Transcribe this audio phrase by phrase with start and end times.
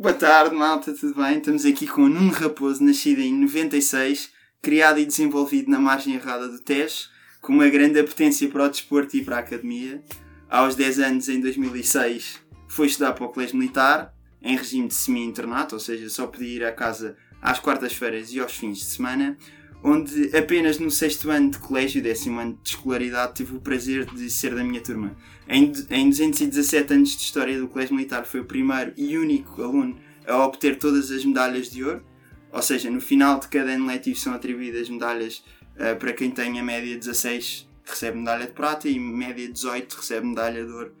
[0.00, 1.36] Boa tarde, malta, tudo bem?
[1.36, 4.30] Estamos aqui com o Nuno Raposo, nascido em 96,
[4.62, 7.10] criado e desenvolvido na margem errada do Tejo,
[7.42, 10.02] com uma grande apetência para o desporto e para a academia.
[10.48, 15.74] Aos 10 anos, em 2006, foi estudar para o Colégio Militar, em regime de semi-internato,
[15.74, 19.36] ou seja, só podia ir à casa às quartas-feiras e aos fins de semana,
[19.82, 24.30] onde apenas no sexto ano de colégio, décimo ano de escolaridade, tive o prazer de
[24.30, 25.16] ser da minha turma.
[25.48, 29.96] Em, em 217 anos de história do Colégio Militar, foi o primeiro e único aluno
[30.26, 32.04] a obter todas as medalhas de ouro,
[32.52, 35.44] ou seja, no final de cada ano letivo são atribuídas medalhas
[35.76, 40.26] uh, para quem tem a média 16 recebe medalha de prata e média 18 recebe
[40.26, 40.92] medalha de ouro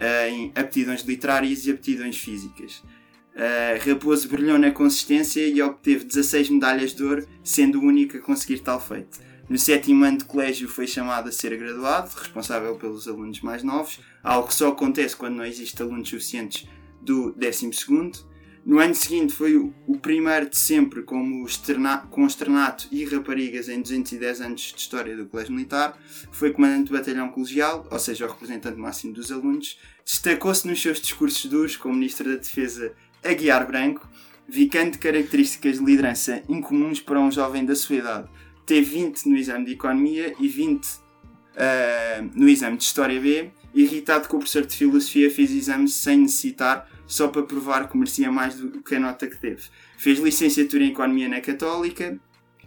[0.00, 2.82] uh, em aptidões literárias e aptidões físicas.
[3.34, 8.20] Uh, Raposo brilhou na consistência e obteve 16 medalhas de ouro, sendo o único a
[8.20, 9.20] conseguir tal feito.
[9.48, 14.00] No sétimo ano de colégio foi chamado a ser graduado, responsável pelos alunos mais novos,
[14.22, 16.66] algo que só acontece quando não existem alunos suficientes
[17.00, 18.32] do 12 segundo.
[18.64, 23.82] No ano seguinte foi o, primeiro de sempre como externa, com externato e raparigas em
[23.82, 25.98] 210 anos de história do Colégio Militar.
[26.30, 29.80] Foi comandante do batalhão colegial, ou seja, o representante máximo dos alunos.
[30.04, 34.08] Destacou-se nos seus discursos duros como Ministro da Defesa Aguiar Branco,
[34.48, 38.28] vicando características de liderança incomuns para um jovem da sua idade.
[38.66, 40.90] Teve 20 no exame de Economia e 20 uh,
[41.56, 43.50] ah, no exame de História B.
[43.74, 48.30] Irritado com o professor de Filosofia, fez exames sem necessitar só para provar que merecia
[48.30, 49.62] mais do que a nota que teve.
[49.96, 52.18] Fez licenciatura em Economia na Católica,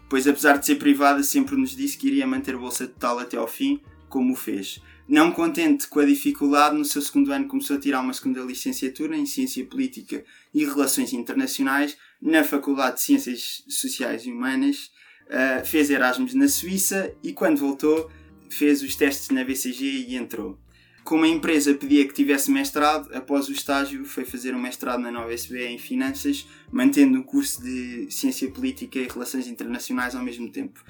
[0.10, 3.48] pois apesar de ser privada, sempre nos disse que iria manter bolsa total até ao
[3.48, 4.82] fim, como o fez.
[5.08, 9.16] Não contente com a dificuldade, no seu segundo ano começou a tirar uma segunda licenciatura
[9.16, 14.92] em Ciência Política e Relações Internacionais na Faculdade de Ciências Sociais e Humanas.
[15.28, 18.10] Uh, fez Erasmus na Suíça e, quando voltou,
[18.50, 20.58] fez os testes na BCG e entrou.
[21.04, 25.12] Como a empresa pedia que tivesse mestrado, após o estágio foi fazer um mestrado na
[25.12, 30.50] nova SB em Finanças, mantendo o curso de Ciência Política e Relações Internacionais ao mesmo
[30.52, 30.84] tempo.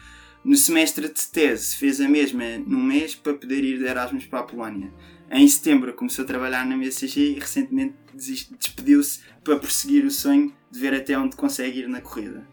[0.46, 4.42] No semestre de tese fez a mesma num mês para poder ir de Erasmus para
[4.42, 4.94] a Polónia.
[5.32, 10.80] Em setembro começou a trabalhar na MSG e recentemente despediu-se para prosseguir o sonho de
[10.80, 12.48] ver até onde consegue ir na corrida.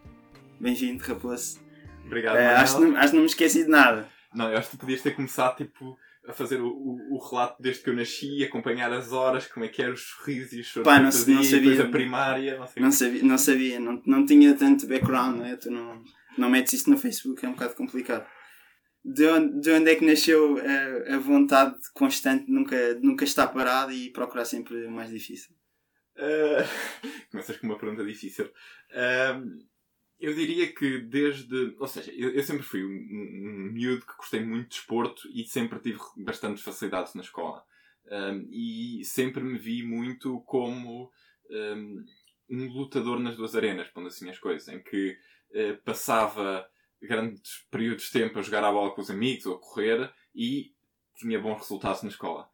[0.58, 1.60] Bem-vindo, Raposo.
[2.06, 4.08] Obrigado, uh, acho, que não, acho que não me esqueci de nada.
[4.34, 7.82] Não, eu acho que podias ter começado tipo a fazer o, o, o, relato desde
[7.82, 10.96] que eu nasci, acompanhar as horas, como é que eram os sorrisos e os Pá,
[10.96, 11.82] não, não sabia.
[11.82, 12.56] a primária.
[12.56, 15.56] Não, não, sabia, não sabia, não, não tinha tanto background, não é?
[15.56, 16.02] Tu não,
[16.38, 18.26] não metes isso no Facebook, é um bocado complicado.
[19.04, 23.24] De onde, de onde é que nasceu a, a vontade constante de nunca, de nunca
[23.24, 25.54] estar parado e procurar sempre mais difícil?
[26.16, 26.62] Uh,
[27.30, 28.46] começas com uma pergunta difícil.
[28.46, 29.72] Uh,
[30.22, 31.74] eu diria que desde.
[31.80, 35.44] Ou seja, eu, eu sempre fui um, um, miúdo que gostei muito de desporto e
[35.46, 37.64] sempre tive bastantes facilidades na escola.
[38.06, 41.10] Um, e sempre me vi muito como
[41.50, 42.04] um,
[42.50, 45.16] um, lutador nas duas arenas, pondo assim as coisas, em que
[45.54, 46.66] uh, passava
[47.00, 50.72] grandes períodos de tempo a jogar a bola com os amigos ou a correr e
[51.16, 52.48] tinha bons resultados na escola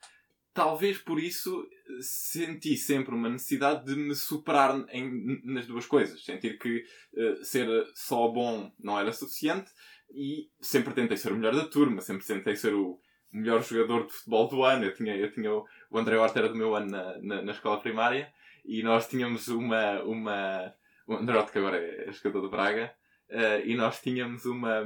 [0.58, 1.64] talvez por isso
[2.00, 6.24] senti sempre uma necessidade de me superar em, nas duas coisas.
[6.24, 9.70] Sentir que uh, ser só bom não era suficiente
[10.10, 12.98] e sempre tentei ser o melhor da turma, sempre tentei ser o
[13.32, 14.84] melhor jogador de futebol do ano.
[14.84, 17.52] Eu tinha, eu tinha o, o André Horta era do meu ano na, na, na,
[17.52, 18.32] escola primária
[18.64, 20.02] e nós tínhamos uma.
[20.02, 20.74] uma
[21.08, 22.94] o André Horta, que agora é jogador do Braga.
[23.28, 24.82] Uh, e nós tínhamos uma,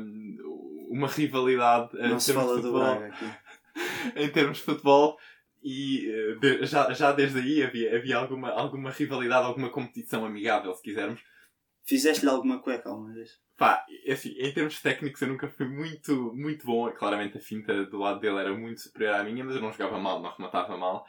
[0.89, 3.25] uma rivalidade não se fala do Braga aqui.
[4.17, 5.17] em termos de futebol
[5.63, 10.75] e eh, de, já, já desde aí havia, havia alguma, alguma rivalidade, alguma competição amigável,
[10.75, 11.21] se quisermos.
[11.85, 13.41] Fizeste-lhe alguma cueca alguma vez?
[13.57, 16.91] Pá, é assim, em termos técnicos eu nunca fui muito, muito bom.
[16.91, 19.99] Claramente a finta do lado dele era muito superior à minha, mas eu não jogava
[19.99, 21.05] mal, não rematava mal.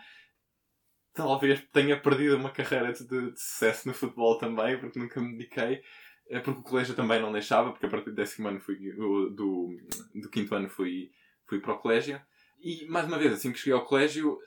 [1.14, 5.84] Talvez tenha perdido uma carreira de, de sucesso no futebol também, porque nunca me dediquei.
[6.28, 9.78] É porque o colégio também não deixava, porque a partir do décimo ano fui, do,
[10.16, 11.12] do quinto ano fui,
[11.46, 12.20] fui para o colégio.
[12.60, 14.40] E, mais uma vez, assim que cheguei ao colégio,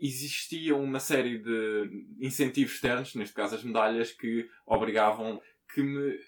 [0.00, 5.40] existia uma série de incentivos externos, neste caso as medalhas, que obrigavam,
[5.72, 6.18] que me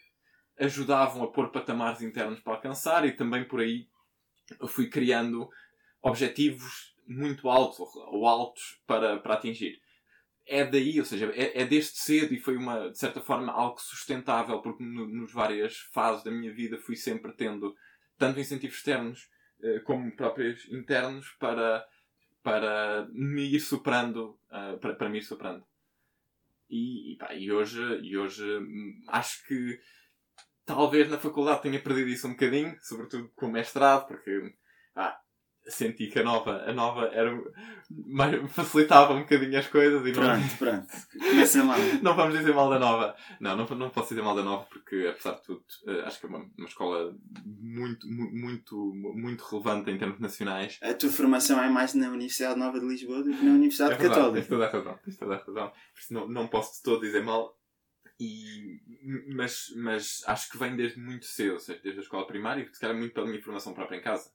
[0.58, 3.88] ajudavam a pôr patamares internos para alcançar e também por aí
[4.61, 5.50] eu fui criando
[6.00, 9.81] objetivos muito altos ou altos para, para atingir.
[10.47, 13.81] É daí, ou seja, é, é desde cedo e foi uma, de certa forma, algo
[13.81, 17.75] sustentável, porque no, nos várias fases da minha vida fui sempre tendo
[18.17, 19.29] tanto incentivos externos
[19.62, 21.85] eh, como próprios internos para,
[22.43, 25.64] para me ir superando, uh, para, para me ir superando.
[26.69, 29.81] E, e, pá, e, hoje, e hoje hum, acho que
[30.64, 34.55] talvez na faculdade tenha perdido isso um bocadinho, sobretudo com o mestrado, porque
[34.94, 35.19] ah,
[35.68, 37.36] senti que a nova, a nova era
[37.90, 40.86] mais, facilitava um bocadinho as coisas e Pronto, não, pronto.
[41.30, 41.78] Começa mal.
[42.02, 43.16] não vamos dizer mal da nova.
[43.40, 46.26] Não, não, não posso dizer mal da nova porque, apesar de tudo, eh, acho que
[46.26, 50.78] é uma, uma escola muito, mu- muito, muito relevante em termos nacionais.
[50.82, 53.96] A tua formação é mais na Universidade Nova de Lisboa do que na Universidade É
[53.96, 54.48] verdade, tens Católica.
[54.48, 54.98] toda a razão.
[55.04, 55.68] Tens toda a razão.
[55.70, 57.56] Por isso não, não posso de todo dizer mal.
[58.18, 58.80] E,
[59.34, 62.74] mas, mas acho que vem desde muito cedo, ou seja, desde a escola primária, e
[62.74, 64.30] se calhar muito pela minha formação própria em casa.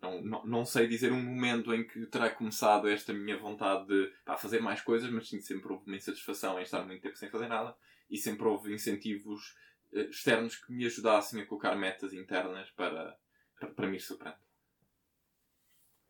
[0.00, 4.12] Não, não, não sei dizer um momento em que terá começado esta minha vontade de
[4.24, 7.28] pá, fazer mais coisas, mas sim, sempre houve uma insatisfação em estar muito tempo sem
[7.28, 7.74] fazer nada
[8.08, 9.56] e sempre houve incentivos
[9.92, 13.18] eh, externos que me ajudassem a colocar metas internas para,
[13.58, 14.38] para, para me ir superando.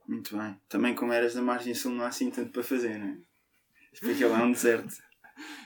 [0.07, 0.61] Muito bem.
[0.69, 3.19] Também como eras da margem sul não há assim tanto para fazer, não é?
[4.01, 4.95] Porque lá um deserto.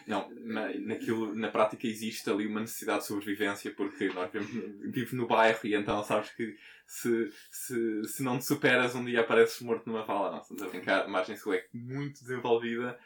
[0.06, 5.16] Não, na, naquilo, na prática existe ali uma necessidade de sobrevivência porque nós vivemos, vive
[5.16, 9.60] no bairro e então sabes que se, se, se não te superas um dia apareces
[9.60, 10.30] morto numa vala.
[10.30, 11.04] Não, estamos a brincar.
[11.04, 12.98] A margem sul é muito desenvolvida.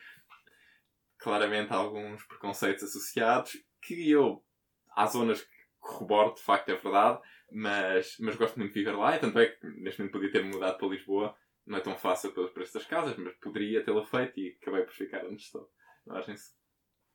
[1.18, 4.42] Claramente há alguns preconceitos associados que eu,
[4.90, 5.48] há zonas que
[5.78, 7.20] corroboro, de facto é verdade,
[7.50, 10.44] mas, mas gosto muito de viver lá e tanto é que neste momento podia ter
[10.44, 11.36] mudado para Lisboa.
[11.64, 14.92] Não é tão fácil pelos preços das casas, mas poderia tê-lo feito e acabei por
[14.92, 15.68] ficar onde estou.
[16.06, 16.34] Sul.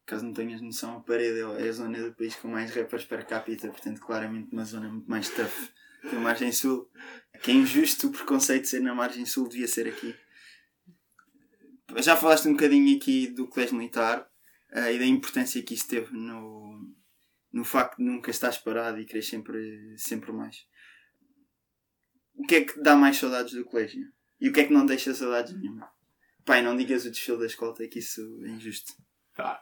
[0.05, 3.25] Caso não tenhas noção, a parede é a zona do país com mais rappers per
[3.25, 5.71] capita, portanto, claramente uma zona muito mais tough
[6.01, 6.89] que a margem sul.
[7.41, 10.15] Que é injusto o preconceito de ser na margem sul, devia ser aqui.
[11.97, 14.29] Já falaste um bocadinho aqui do colégio militar
[14.71, 16.93] eh, e da importância que isso teve no,
[17.51, 20.65] no facto de nunca estás parado e querer sempre, sempre mais.
[22.33, 24.11] O que é que dá mais saudades do colégio?
[24.39, 25.91] E o que é que não deixa saudades nenhuma?
[26.45, 28.93] Pai, não digas o desfile da escolta, que isso é injusto.
[29.35, 29.61] Pá,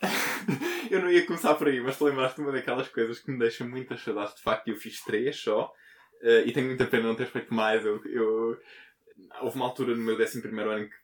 [0.90, 3.64] eu não ia começar por aí, mas te lembraste uma daquelas coisas que me deixa
[3.64, 4.34] muitas saudades.
[4.34, 5.72] De facto, eu fiz três só
[6.22, 7.84] eh, e tenho muita pena não ter feito mais.
[7.84, 8.58] Eu, eu-
[9.40, 10.96] Houve uma altura no meu 11 ano que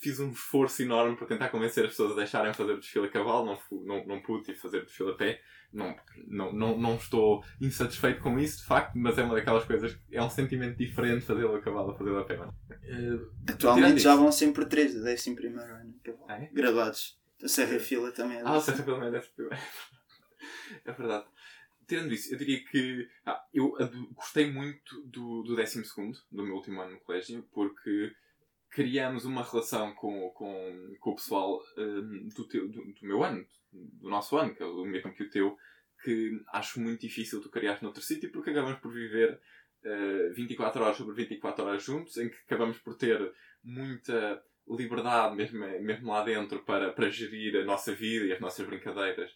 [0.00, 3.10] fiz um esforço enorme para tentar convencer as pessoas a deixarem fazer o desfile a
[3.10, 3.46] cavalo.
[3.46, 5.40] Não, não, não pude fazer o desfile a pé.
[5.72, 5.96] Não,
[6.28, 10.16] não, não, não estou insatisfeito com isso, de facto, mas é uma daquelas coisas que
[10.16, 12.36] é um sentimento diferente fazê-lo a cavalo a fazê-lo a pé.
[12.36, 12.54] mano.
[12.70, 15.94] Eh, Atualmente já vão sempre três do 11 ano.
[16.28, 16.46] Ah, é?
[16.52, 17.18] Graduados.
[17.42, 18.66] A Serra Fila também é Ah, o desse.
[18.66, 19.58] Serra pelo menos deve ser.
[20.84, 21.26] É verdade.
[21.86, 23.72] Tirando isso, eu diria que ah, eu
[24.12, 25.82] gostei muito do, do 12
[26.32, 28.12] do meu último ano no colégio, porque
[28.70, 33.44] criamos uma relação com, com, com o pessoal hum, do, teu, do, do meu ano,
[33.72, 35.56] do nosso ano, que é o mesmo que o teu,
[36.02, 39.40] que acho muito difícil tu criares noutro sítio, porque acabamos por viver
[39.84, 43.32] eh, 24 horas sobre 24 horas juntos, em que acabamos por ter
[43.64, 48.66] muita liberdade mesmo, mesmo lá dentro para, para gerir a nossa vida e as nossas
[48.66, 49.32] brincadeiras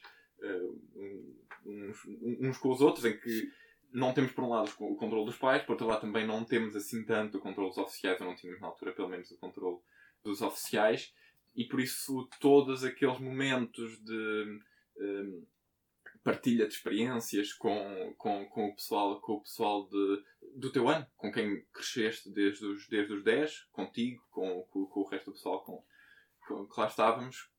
[0.94, 1.36] um-
[1.66, 1.98] uns,
[2.40, 3.50] uns com os outros, em que
[3.92, 6.76] não temos por um lado o controle dos pais, por outro lado também não temos
[6.76, 9.78] assim tanto o controle dos oficiais, ou não tínhamos na altura pelo menos o controle
[10.22, 11.12] dos oficiais,
[11.54, 14.60] e por isso todos aqueles momentos de
[14.98, 15.46] hum,
[16.22, 20.22] partilha de experiências com, com, com o pessoal, com o pessoal de,
[20.56, 25.00] do teu ano, com quem cresceste desde os, desde os 10, contigo, com, com, com
[25.00, 25.82] o resto do pessoal com,
[26.46, 27.50] com que lá estávamos,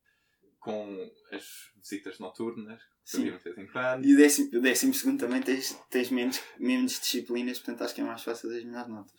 [0.60, 3.33] com as visitas noturnas, Sim.
[3.71, 4.06] quando.
[4.06, 8.01] E o décimo, o décimo segundo também tens, tens menos, menos disciplinas, portanto acho que
[8.01, 9.13] é mais fácil as melhores notas.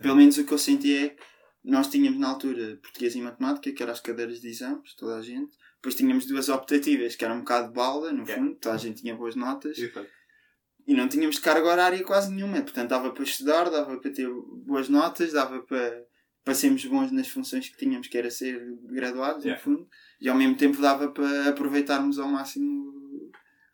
[0.00, 1.22] Pelo menos o que eu senti é que
[1.64, 5.22] nós tínhamos na altura português e matemática, que eram as cadeiras de exames, toda a
[5.22, 5.56] gente.
[5.76, 9.00] Depois tínhamos duas optativas, que eram um bocado de balda, no fundo, toda a gente
[9.00, 9.78] tinha boas notas.
[10.86, 12.60] E não tínhamos carga horária quase nenhuma.
[12.60, 14.28] Portanto, dava para estudar, dava para ter
[14.64, 16.04] boas notas, dava para,
[16.44, 19.88] para sermos bons nas funções que tínhamos, que era ser graduados, no fundo.
[20.20, 22.99] E ao mesmo tempo dava para aproveitarmos ao máximo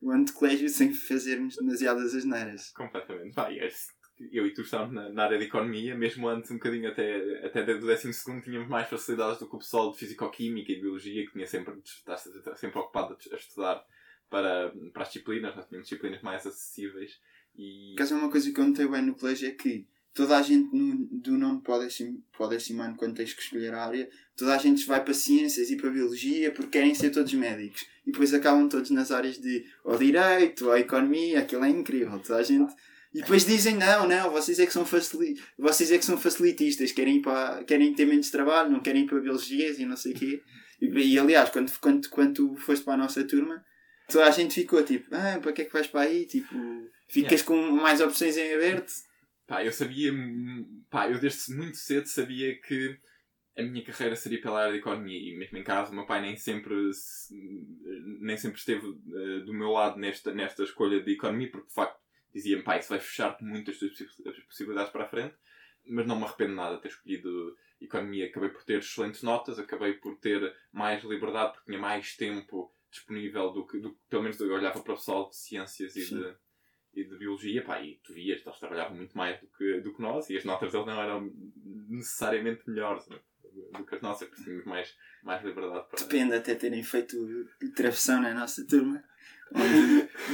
[0.01, 2.71] o ano de colégio sem fazermos demasiadas asneiras.
[2.73, 3.35] Completamente.
[3.35, 3.95] Pá, esse-
[4.33, 7.63] eu e tu estávamos na, na área de economia, mesmo antes, um bocadinho até, até
[7.65, 8.13] do 12
[8.43, 12.17] tínhamos mais facilidades do que o pessoal de Fisicoquímica e Biologia, que tinha sempre, está
[12.17, 13.85] sempre ocupado a, estudar
[14.31, 17.21] para, para as disciplinas, nós tínhamos disciplinas mais acessíveis.
[17.55, 17.93] E...
[17.95, 19.87] Por acaso é uma coisa que eu notei bem no colégio é que
[20.17, 23.35] toda a gente no, do nono para o décimo, para o décimo ano, quando tens
[23.35, 26.95] que escolher a área, toda a gente vai para ciências e para biologia porque querem
[26.95, 27.85] ser todos médicos.
[28.07, 32.19] E depois acabam todos nas áreas de ou direito, ou economia, aquilo é incrível.
[32.19, 32.75] Toda a gente...
[33.13, 35.39] E depois dizem, não, não, vocês é que são, facili...
[35.59, 37.63] vocês é que são facilitistas, querem, para...
[37.65, 40.43] querem ter menos trabalho, não querem ir para biologias e não sei o quê.
[40.81, 43.63] E, e, aliás, quando, quando, quando tu foste para a nossa turma,
[44.09, 46.25] toda a gente ficou tipo, ah, para que é que vais para aí?
[46.25, 46.55] Tipo,
[47.07, 48.93] ficas com mais opções em aberto.
[49.47, 50.13] Pá, eu sabia,
[50.91, 52.99] pá, eu desde muito cedo sabia que
[53.57, 56.21] a minha carreira seria pela área de economia e mesmo em casa o meu pai
[56.21, 57.35] nem sempre se-
[58.21, 61.99] nem sempre esteve eh, do meu lado nesta, nesta escolha de economia porque de facto
[62.35, 65.35] dizia-me, pá, isso vai fechar-te muito as tuas possi- as possibilidades para a frente
[65.89, 68.27] mas não me arrependo nada de ter escolhido economia.
[68.27, 73.53] Acabei por ter excelentes notas, acabei por ter mais liberdade porque tinha mais tempo disponível
[73.53, 76.37] do que, do que pelo menos eu olhava para o pessoal de ciências e de,
[76.97, 80.03] e de biologia, pá, e tu vias, eles trabalhavam muito mais do que, do que
[80.03, 81.31] nós e as notas deles não eram
[81.89, 83.19] necessariamente melhores né,
[83.77, 86.01] do que as nossas, porque tínhamos mais, mais liberdade para.
[86.01, 87.17] Depende até terem feito
[87.75, 89.05] travessão na nossa turma,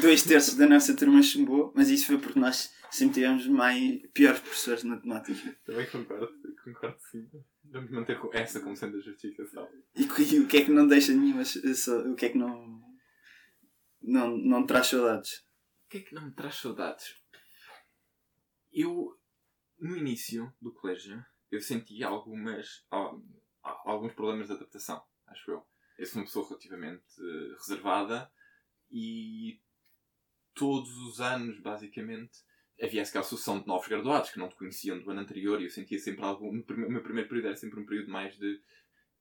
[0.00, 4.40] dois terços da nossa turma chumbou, mas isso foi porque nós sempre tivemos mais, piores
[4.40, 5.56] professores de matemática.
[5.64, 6.32] Também concordo,
[6.64, 7.28] concordo sim.
[7.64, 9.66] Vamos manter essa como sendo a justificação.
[9.96, 11.42] E, e o que é que não deixa nenhuma.
[11.42, 12.82] O que é que não.
[14.02, 15.42] Não, não traz saudades?
[15.92, 17.20] Que é que não me traz saudades?
[18.72, 19.14] Eu,
[19.78, 22.86] no início do colégio, eu senti algumas.
[23.60, 25.62] alguns problemas de adaptação, acho eu.
[25.98, 28.32] Eu sou uma pessoa relativamente uh, reservada
[28.90, 29.60] e
[30.54, 32.38] todos os anos, basicamente,
[32.80, 35.70] havia aquela sucessão de novos graduados que não te conheciam do ano anterior e eu
[35.70, 36.48] sentia sempre algo.
[36.48, 38.62] O meu primeiro período era sempre um período mais de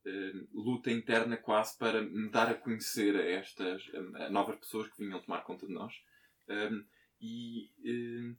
[0.06, 3.84] uh, luta interna, quase para me dar a conhecer a estas
[4.16, 5.94] a novas pessoas que vinham tomar conta de nós.
[6.50, 6.86] Um,
[7.20, 8.38] e uh,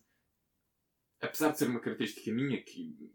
[1.21, 3.12] apesar de ser uma característica minha que,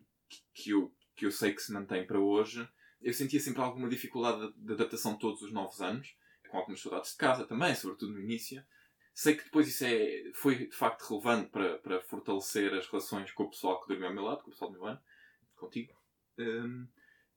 [0.53, 2.67] que, eu, que eu sei que se mantém para hoje,
[3.01, 6.15] eu sentia sempre alguma dificuldade de, adaptação todos os novos anos,
[6.49, 8.63] com algumas saudades de casa também, sobretudo no início.
[9.13, 13.43] Sei que depois isso é, foi de facto relevante para, para fortalecer as relações com
[13.43, 15.01] o pessoal que dormiu ao meu lado, com o pessoal do meu ano,
[15.55, 15.93] contigo.
[16.37, 16.87] Um,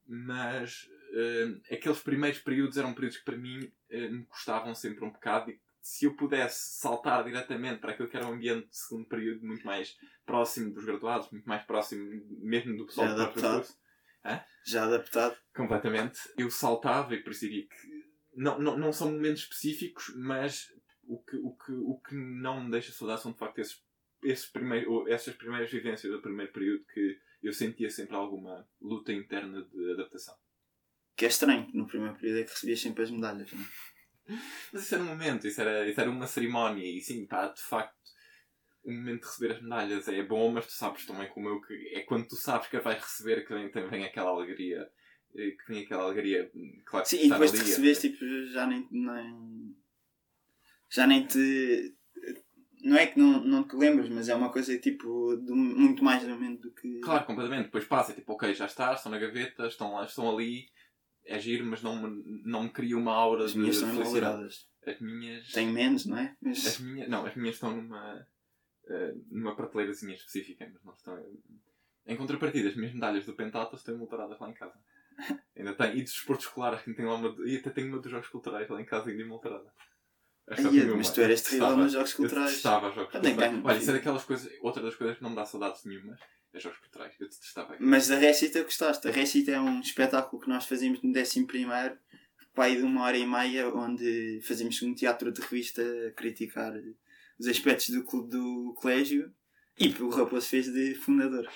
[0.07, 5.11] mas um, aqueles primeiros períodos eram períodos que para mim um, me custavam sempre um
[5.11, 9.07] bocado e se eu pudesse saltar diretamente para aquilo que era um ambiente de segundo
[9.07, 9.97] período muito mais
[10.27, 13.81] próximo dos graduados, muito mais próximo mesmo do pessoal Já do próprio curso.
[14.25, 14.45] Hã?
[14.67, 15.37] Já adaptado.
[15.55, 16.21] Completamente.
[16.37, 20.73] Eu saltava e diria que não, não, não são momentos específicos, mas
[21.05, 23.83] o que, o que, o que não me deixa saudar são de facto esses,
[24.23, 29.63] esses primeiro, essas primeiras vivências do primeiro período que eu sentia sempre alguma luta interna
[29.63, 30.37] de adaptação.
[31.17, 33.67] Que é estranho, no primeiro período é que recebias sempre as medalhas, não é?
[34.73, 37.61] Mas isso era um momento, isso era, isso era uma cerimónia e sim, pá, de
[37.61, 37.95] facto,
[38.85, 41.75] o momento de receber as medalhas é bom, mas tu sabes também como eu que
[41.95, 44.89] é quando tu sabes que a vais receber que vem, vem aquela alegria
[45.33, 46.51] que vem aquela alegria
[46.85, 49.75] claro Sim, e depois de receberes tipo, já nem, nem
[50.91, 51.95] já nem te.
[52.83, 56.23] Não é que não, não te lembras, mas é uma coisa tipo de muito mais
[56.23, 56.99] no momento do que.
[57.01, 57.67] Claro, completamente.
[57.67, 60.67] Depois passa, tipo, ok, já estás, estão na gaveta, estão, lá, estão ali,
[61.31, 64.69] é giro, mas não me, não me cria uma aura As minhas estão embaladas.
[64.85, 65.53] As minhas.
[65.53, 66.37] Têm menos, não é?
[66.43, 66.67] Mas...
[66.67, 68.27] As minhas, não, as minhas estão numa.
[68.85, 71.25] Uh, numa prateleirazinha específica, mas não estão.
[72.05, 74.75] Em contrapartida, as minhas medalhas do Pentato estão emoltaradas lá em casa.
[75.57, 75.93] ainda tem.
[75.93, 78.81] E de desporto escolar, tem lá uma, e até tenho uma dos jogos culturais lá
[78.81, 79.73] em casa ainda emoltarada.
[80.49, 82.47] Aí, mas tu eras terrível nos jogos culturais.
[82.47, 83.65] Eu detestava jogos culturais.
[83.65, 86.19] Olha, isso é daquelas coisas, outra das coisas que não me dá saudades nenhumas.
[86.53, 86.59] É.
[86.59, 87.77] Eu detestava.
[87.79, 89.07] Mas a Recita gostaste.
[89.07, 91.97] A Recita é um espetáculo que nós fazíamos no 11 primeiro,
[92.55, 96.73] pai de uma hora e meia, onde fazíamos um teatro de revista a criticar
[97.39, 99.33] os aspectos do clube do colégio
[99.79, 101.49] e o Raposo fez de fundador.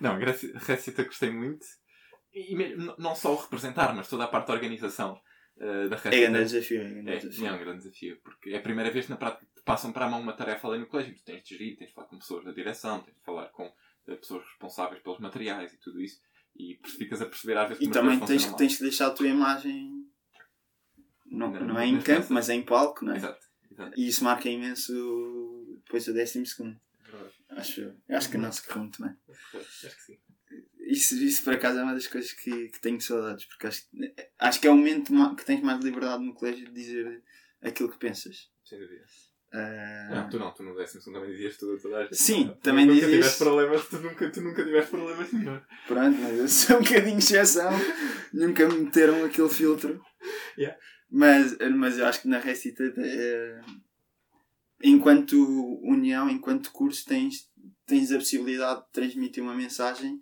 [0.00, 1.64] Não, Recita gostei muito.
[2.32, 5.18] E mesmo, não só o representar, mas toda a parte da organização.
[5.56, 6.82] Uh, da é um grande desafio.
[6.82, 7.46] É, um grande é, desafio.
[7.46, 10.04] é um grande desafio, porque é a primeira vez que na prática te passam para
[10.04, 11.14] a mão uma tarefa ali no colégio.
[11.14, 13.72] Tu tens de gerir, tens de falar com pessoas da direção, tens de falar com
[14.14, 16.20] pessoas responsáveis pelos materiais e tudo isso.
[16.58, 19.26] E ficas a perceber às vezes E também tens, que, tens que deixar a tua
[19.26, 20.06] imagem.
[21.26, 23.16] Não, não, não é em campo, mas é em palco, não é?
[23.16, 24.00] Exato, exato.
[24.00, 26.80] E isso marca imenso depois o décimo segundo.
[27.50, 29.16] Acho, acho que não se correu muito bem.
[29.28, 30.18] Acho que sim
[30.86, 33.86] isso, isso por acaso é uma das coisas que, que tenho saudades, porque acho,
[34.38, 37.22] acho que é o momento que tens mais liberdade no colégio de dizer
[37.60, 38.50] aquilo que pensas.
[38.64, 39.04] Sem dúvida.
[39.56, 40.14] Uh...
[40.14, 42.16] Não, tu não, tu no décimo também dizias tudo a toda a gente.
[42.16, 43.04] Sim, também dizias.
[43.04, 45.60] Nunca tiveste problemas, tu nunca, tu nunca tiveste problemas nenhum.
[45.86, 47.70] Pronto, mas eu sou um bocadinho exceção,
[48.32, 50.02] nunca me meteram aquele filtro.
[50.58, 50.78] Yeah.
[51.10, 53.60] Mas, mas eu acho que na Recita, é,
[54.82, 55.36] enquanto
[55.82, 57.48] união, enquanto curso, tens,
[57.86, 60.20] tens a possibilidade de transmitir uma mensagem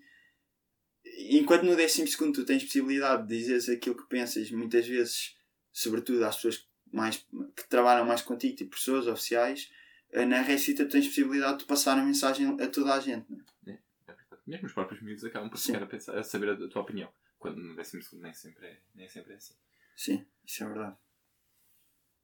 [1.30, 5.34] enquanto no 12 tu tens possibilidade de dizeres aquilo que pensas, muitas vezes,
[5.72, 9.70] sobretudo às pessoas mais, que trabalham mais contigo, tipo pessoas oficiais,
[10.12, 13.26] eh, na recita tens possibilidade de passar a mensagem a toda a gente.
[13.28, 13.78] Não é?
[14.06, 16.82] é, é Mesmo os próprios miúdos acabam por ficar a, pensar, a saber a, tua
[16.82, 17.12] opinião.
[17.38, 19.54] Quando no 12 nem sempre é, nem sempre é assim.
[19.96, 20.96] Sim, isso é verdade.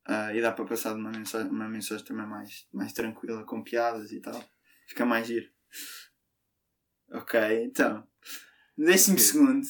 [0.08, 4.12] Uh, e dá para passar uma mensagem, uma mensagem também mais, mais tranquila, com piadas
[4.12, 4.42] e tal.
[4.86, 5.50] Fica mais giro.
[7.10, 8.06] Ok, então.
[8.76, 9.66] No décimo segundo,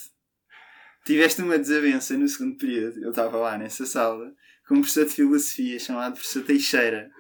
[1.05, 3.03] tiveste uma desavença no segundo período.
[3.03, 4.35] Eu estava lá nessa sala
[4.71, 7.11] com um professor de filosofia chamado professor Teixeira.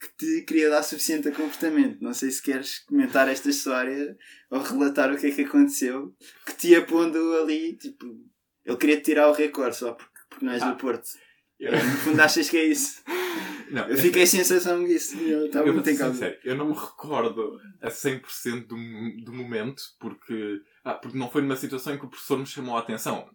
[0.00, 2.00] que te queria dar suficiente a comportamento.
[2.00, 4.16] Não sei se queres comentar esta história
[4.50, 8.06] ou relatar o que é que aconteceu, que te ia pondo ali, tipo,
[8.64, 10.70] ele queria tirar o recorde só porque, porque não és Ah.
[10.70, 11.06] do Porto.
[11.58, 13.02] Eu, No fundo achas que é isso?
[13.70, 15.18] não, Eu fiquei a sensação disso.
[15.18, 16.14] Eu estava eu muito em casa.
[16.14, 18.76] sincero, eu não me recordo a 100% do,
[19.26, 22.74] do momento, porque, ah, porque não foi numa situação em que o professor me chamou
[22.74, 23.28] a atenção.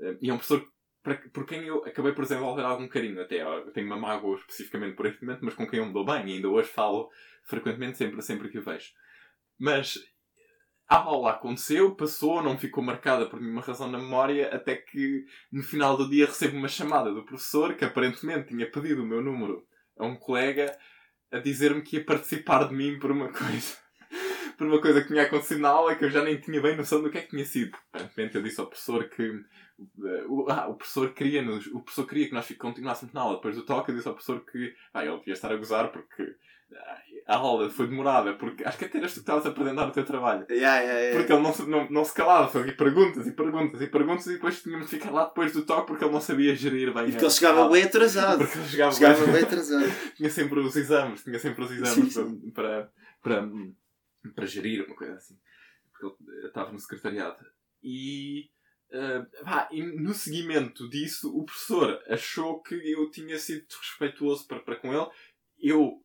[0.00, 0.66] Eh, E é um professor
[1.06, 3.40] para, por quem eu acabei por desenvolver algum carinho até.
[3.40, 6.26] Eu tenho uma mágoa especificamente por este momento, mas com quem eu me dou bem
[6.26, 7.08] e ainda hoje falo
[7.44, 8.90] frequentemente, sempre, sempre que o vejo.
[9.56, 9.96] Mas
[10.88, 15.62] a aula aconteceu, passou, não ficou marcada por nenhuma razão na memória, até que no
[15.62, 19.64] final do dia recebo uma chamada do professor que aparentemente tinha pedido o meu número
[19.96, 20.76] a um colega
[21.30, 23.76] a dizer-me que ia participar de mim por uma coisa.
[24.56, 27.02] Por uma coisa que tinha acontecido na aula que eu já nem tinha bem noção
[27.02, 27.76] do que é que tinha sido.
[27.92, 29.40] Aparentemente eu disse ao professor que
[30.28, 33.54] o, ah, o professor queria nos, o professor queria que nós continuássemos na aula depois
[33.56, 33.90] do toque.
[33.90, 36.22] Eu disse ao professor que ah, ele devia estar a gozar porque
[36.74, 36.98] ah,
[37.28, 39.92] a aula foi demorada, porque acho que até eras tu que estavas a apresentar o
[39.92, 40.46] teu trabalho.
[40.48, 41.18] Yeah, yeah, yeah.
[41.18, 44.32] Porque ele não, se- não, não se calava, fazia perguntas e perguntas e perguntas e
[44.34, 47.10] depois tínhamos de ficar lá depois do toque porque ele não sabia gerir bem E
[47.12, 48.38] porque ele chegava bem atrasado.
[48.38, 49.92] Porque ele chegava, Chegava bem- bem atrasado.
[50.16, 52.50] tinha sempre os exames, tinha sempre os exames Sim, sim.
[52.52, 52.90] Para,
[53.22, 53.48] para,
[54.34, 55.38] para, gerir, uma coisa assim.
[55.90, 57.44] Porque ele estava no secretariado.
[57.82, 58.50] E,
[58.90, 64.60] eh, pá, e no seguimento disso, o professor achou que eu tinha sido desrespeituoso para,
[64.60, 65.08] para com ele.
[65.58, 66.02] Eu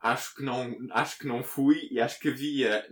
[0.00, 2.86] acho que não acho que não fui e acho que havia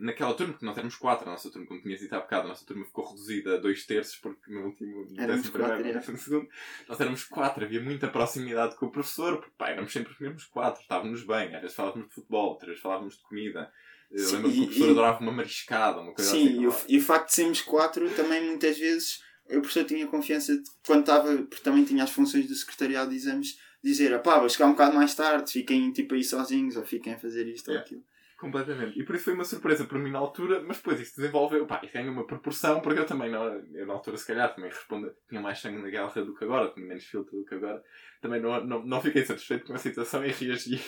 [0.00, 2.48] naquela turma, porque nós éramos quatro, a nossa turma, como tinhas dito há bocado, a
[2.48, 5.92] nossa turma ficou reduzida a dois terços, porque no último décimo primeiro, é.
[5.92, 6.48] décimo segundo,
[6.88, 10.44] nós éramos quatro, havia muita proximidade com o professor, porque pá, éramos sempre os mesmos
[10.44, 13.72] quatro, estávamos bem, às vezes falávamos de futebol, outras vezes falávamos de comida.
[14.12, 16.60] Eu Sim, lembro que e- o professor e- adorava uma mariscada, uma coisa Sim, assim.
[16.60, 20.56] e o, e o facto de sermos quatro também muitas vezes o professor tinha confiança
[20.56, 24.48] de, quando estava, porque também tinha as funções do secretariado de exames, dizer, pá, vou
[24.48, 27.76] chegar um bocado mais tarde, fiquem tipo aí sozinhos ou fiquem a fazer isto ou
[27.76, 27.80] É.
[27.80, 28.02] aquilo.
[28.38, 28.98] Completamente.
[28.98, 31.80] E por isso foi uma surpresa para mim na altura, mas depois isso desenvolveu, pá,
[31.84, 35.14] isso ganha uma proporção, porque eu também, não, eu na altura se calhar também respondo,
[35.28, 37.80] tinha mais sangue na guerra do que agora, tinha menos filtro do que agora,
[38.20, 40.80] também não, não, não fiquei satisfeito com a situação e reagi,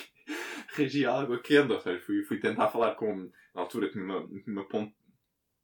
[0.75, 4.69] reagi algo quente, ou seja, fui, fui tentar falar com, na altura tinha uma, uma
[4.69, 4.95] ponte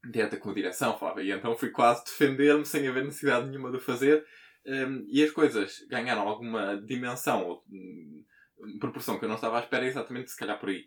[0.08, 3.76] direta com a direção, falava, e então fui quase defender-me sem haver necessidade nenhuma de
[3.76, 4.24] o fazer,
[4.66, 8.24] hum, e as coisas ganharam alguma dimensão, ou hum,
[8.78, 10.86] proporção que eu não estava à espera, exatamente se calhar por aí.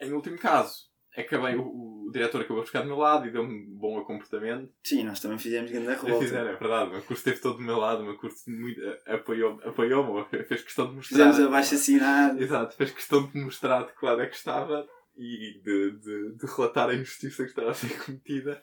[0.00, 0.74] Em último caso,
[1.16, 4.72] acabei, o, o diretor acabou a buscar do meu lado e deu-me um bom comportamento.
[4.84, 6.24] Sim, nós também fizemos grande Eu revolta.
[6.24, 8.80] fizeram, é verdade, o meu curso esteve todo do meu lado, o meu curso muito,
[9.06, 11.16] apoiou-me, apoiou fez questão de mostrar.
[11.16, 12.42] Fizemos abaixo assinado.
[12.42, 16.46] Exato, fez questão de mostrar de que lado é que estava e de, de, de
[16.46, 18.62] relatar a injustiça que estava a ser cometida.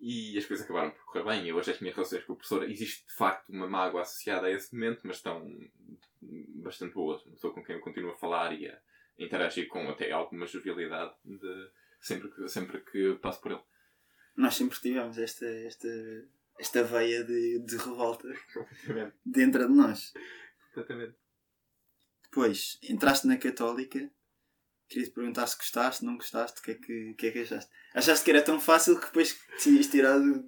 [0.00, 1.46] E as coisas acabaram por correr bem.
[1.46, 4.50] E hoje as minhas relações com o professor, existe de facto uma mágoa associada a
[4.50, 5.46] esse momento, mas estão
[6.62, 7.22] bastante boas.
[7.26, 8.78] Uma pessoa com quem eu continuo a falar e a
[9.18, 11.68] interagir com até alguma jovialidade de,
[12.00, 13.62] sempre, que, sempre que passo por ele.
[14.36, 15.88] Nós sempre tivemos esta, esta,
[16.58, 18.28] esta veia de, de revolta
[19.24, 20.12] dentro de nós.
[20.72, 21.16] Completamente.
[22.24, 24.10] Depois, entraste na Católica.
[24.88, 27.70] Queria te perguntar se gostaste, não gostaste, o que é que, que, é que achaste?
[27.94, 30.44] Achaste que era tão fácil que depois tinhas tirado.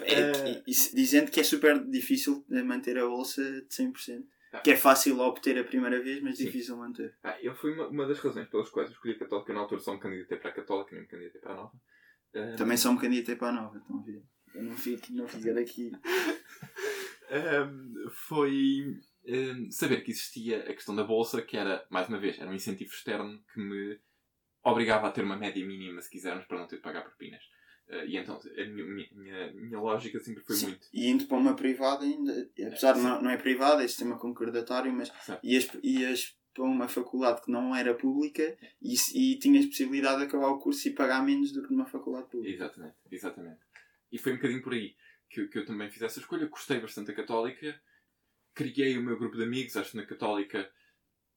[0.00, 4.26] É, e- dizendo que é super difícil manter a bolsa de 100%.
[4.56, 4.60] Ah.
[4.60, 6.46] Que é fácil obter a primeira vez, mas Sim.
[6.46, 7.16] difícil manter.
[7.22, 9.50] Ah, eu fui uma, uma das razões pelas quais eu escolhi a Católica.
[9.50, 11.72] Eu, na altura só me candidatei para a Católica, nem me candidatei para a Nova.
[12.34, 14.22] Ah, Também só me candidatei para a nova, estão a ver?
[14.54, 15.92] Eu não fico, não ficar aqui.
[17.30, 22.38] Um, foi um, saber que existia a questão da bolsa, que era, mais uma vez,
[22.38, 23.98] era um incentivo externo que me
[24.62, 27.42] obrigava a ter uma média mínima, se quisermos, para não ter de pagar propinas.
[27.88, 30.66] Uh, e então, a minha, minha, minha, lógica sempre foi Sim.
[30.66, 30.88] muito.
[30.92, 34.92] E indo para uma privada ainda, apesar de não, não é privada, é sistema concordatório,
[34.92, 40.24] mas ias, ias para uma faculdade que não era pública e, e tinhas possibilidade de
[40.24, 42.54] acabar o curso e pagar menos do que numa faculdade pública.
[42.54, 43.60] Exatamente, exatamente.
[44.10, 44.96] E foi um bocadinho por aí
[45.28, 46.46] que, que eu também fiz essa escolha.
[46.46, 47.78] Gostei bastante da Católica,
[48.54, 49.76] criei o meu grupo de amigos.
[49.76, 50.70] Acho que na Católica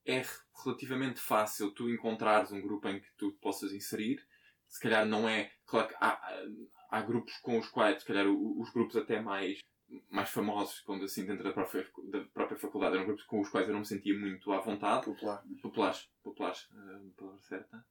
[0.06, 0.24] é
[0.64, 4.26] relativamente fácil tu encontrares um grupo em que tu possas inserir.
[4.70, 5.52] Se calhar não é.
[5.66, 6.12] Claro que há,
[6.92, 9.60] há- grupos com os quais, se calhar, o- os grupos até mais,
[10.10, 13.68] mais famosos, quando assim, dentro da própria, da própria faculdade, eram grupos com os quais
[13.68, 15.44] eu não me sentia muito à vontade Popular.
[15.46, 17.86] mas- populares, populares, eh, palavra certa.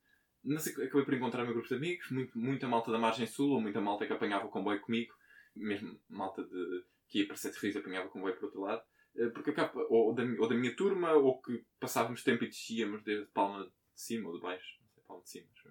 [0.60, 3.50] Sei, acabei por encontrar o meu grupo de amigos, muito, muita malta da margem sul,
[3.50, 5.12] ou muita malta que apanhava o comboio comigo,
[5.54, 8.82] mesmo malta de, que ia para Sete Rios apanhava o comboio por outro lado,
[9.16, 13.02] eh, porque acaba, ou, da, ou da minha turma, ou que passávamos tempo e descíamos
[13.02, 15.68] desde Palma de Cima ou de Baixo, não sei, Palma de Cima, acho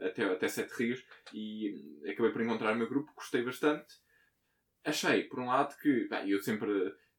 [0.00, 3.94] até, até Sete Rios, e hum, acabei por encontrar o meu grupo, gostei bastante.
[4.84, 6.70] Achei, por um lado, que bem, eu sempre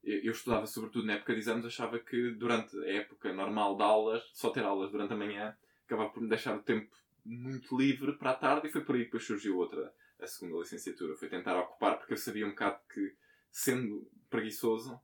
[0.03, 3.83] eu, eu estudava sobretudo na época de exames, achava que durante a época normal de
[3.83, 8.17] aulas, só ter aulas durante a manhã, acabava por me deixar o tempo muito livre
[8.17, 11.15] para a tarde e foi por aí que depois surgiu outra, a segunda licenciatura.
[11.15, 13.15] Foi tentar ocupar, porque eu sabia um bocado que,
[13.51, 14.99] sendo preguiçoso,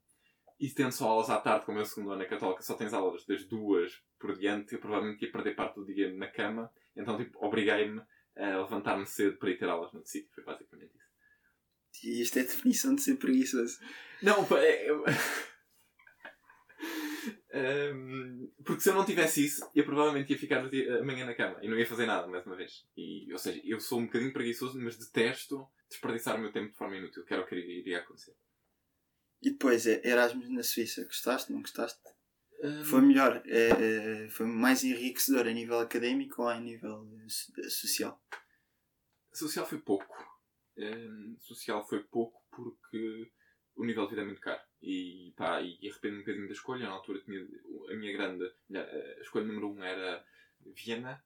[0.59, 2.93] e tendo só aulas à tarde, como é o segundo ano na Católica, só tens
[2.93, 7.17] aulas das duas por diante, eu provavelmente ia perder parte do dia na cama, então
[7.17, 8.01] tipo, obriguei-me
[8.35, 10.31] a levantar-me cedo para ir ter aulas no sítio.
[10.33, 12.07] Foi basicamente isso.
[12.07, 13.79] E isto é a definição de ser preguiçoso.
[14.21, 14.87] Não, é,
[17.53, 20.59] um, porque se eu não tivesse isso, eu provavelmente ia ficar
[20.99, 22.85] amanhã na cama e não ia fazer nada, mais uma vez.
[22.97, 26.77] E, ou seja, eu sou um bocadinho preguiçoso, mas detesto desperdiçar o meu tempo de
[26.77, 28.35] forma inútil, que era o que iria acontecer.
[29.41, 31.51] E depois, é, Erasmus na Suíça, gostaste?
[31.51, 32.01] Não gostaste?
[32.63, 32.83] Um...
[32.85, 33.43] Foi melhor?
[33.45, 38.23] É, é, foi mais enriquecedor a nível académico ou a nível social?
[39.33, 40.15] Social foi pouco.
[40.77, 43.29] Um, social foi pouco porque
[43.75, 44.61] o nível de vida é muito caro.
[44.81, 46.85] E, pá, e arrependo um bocadinho da escolha.
[46.85, 47.45] Na altura tinha
[47.91, 48.45] a minha grande.
[48.73, 50.25] A escolha número um era
[50.61, 51.21] Viena.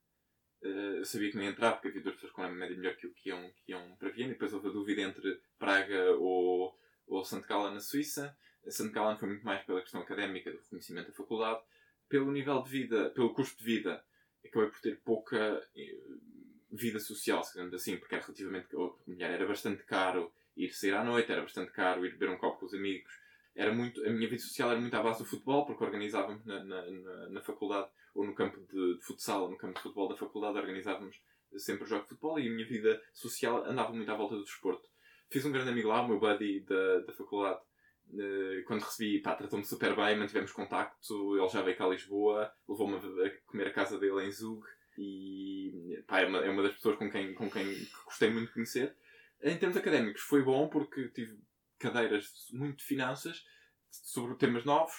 [0.63, 2.95] Uh, eu sabia que não ia entrar porque havia duas pessoas com a média melhor
[2.95, 4.31] que eu que iam, que iam para Viena.
[4.31, 7.45] E depois houve a dúvida entre Praga ou, ou St.
[7.47, 8.35] Gallen na Suíça.
[8.69, 8.89] St.
[8.89, 11.61] Gallen foi muito mais pela questão académica do reconhecimento da faculdade.
[12.09, 14.03] Pelo nível de vida, pelo custo de vida,
[14.45, 15.99] acabei por ter pouca eh,
[16.71, 18.67] vida social, digamos assim, porque era relativamente.
[19.19, 22.65] Era bastante caro ir sair à noite, era bastante caro ir beber um copo com
[22.65, 23.11] os amigos.
[23.55, 26.63] Era muito, a minha vida social era muito à base do futebol, porque organizávamos na,
[26.63, 30.07] na, na, na faculdade, ou no campo de, de, futsal, ou no campo de futebol
[30.07, 31.19] da faculdade, organizávamos
[31.57, 34.43] sempre o jogo de futebol e a minha vida social andava muito à volta do
[34.43, 34.87] desporto.
[35.29, 37.59] Fiz um grande amigo lá, o meu buddy da, da faculdade,
[38.65, 42.95] quando recebi, pá, tratou-me super bem, mantivemos contacto, ele já veio cá a Lisboa, levou-me
[42.95, 44.65] a comer a casa dele em Zug
[44.97, 47.65] e pá, é, uma, é uma das pessoas com quem, com quem
[48.05, 48.95] gostei muito de conhecer.
[49.41, 51.37] Em termos académicos foi bom porque tive
[51.77, 53.43] cadeiras muito de finanças
[53.89, 54.95] sobre temas novos.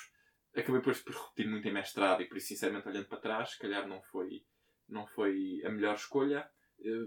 [0.54, 3.58] Acabei depois por repetir muito em mestrado e por isso, sinceramente, olhando para trás, se
[3.58, 4.44] calhar não foi,
[4.88, 6.48] não foi a melhor escolha.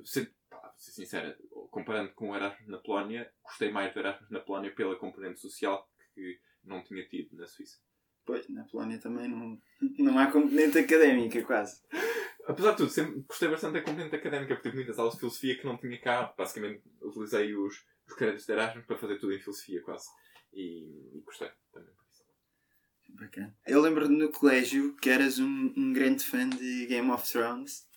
[0.03, 1.37] Ser, pá, ser sincera,
[1.69, 5.89] comparando com o Erasmus na Polónia, gostei mais do Erasmus na Polónia pela componente social
[6.13, 7.77] que não tinha tido na Suíça.
[8.25, 9.59] Pois, na Polónia também não,
[9.99, 11.81] não há componente académica, quase.
[12.45, 15.57] Apesar de tudo, sempre gostei bastante da componente académica, porque tive muitas aulas de filosofia
[15.57, 16.33] que não tinha cá.
[16.37, 20.07] Basicamente, utilizei os, os créditos de Erasmus para fazer tudo em filosofia, quase.
[20.53, 22.23] E, e gostei também por isso.
[23.09, 23.55] Bacana.
[23.65, 27.87] Eu lembro no colégio que eras um, um grande fã de Game of Thrones.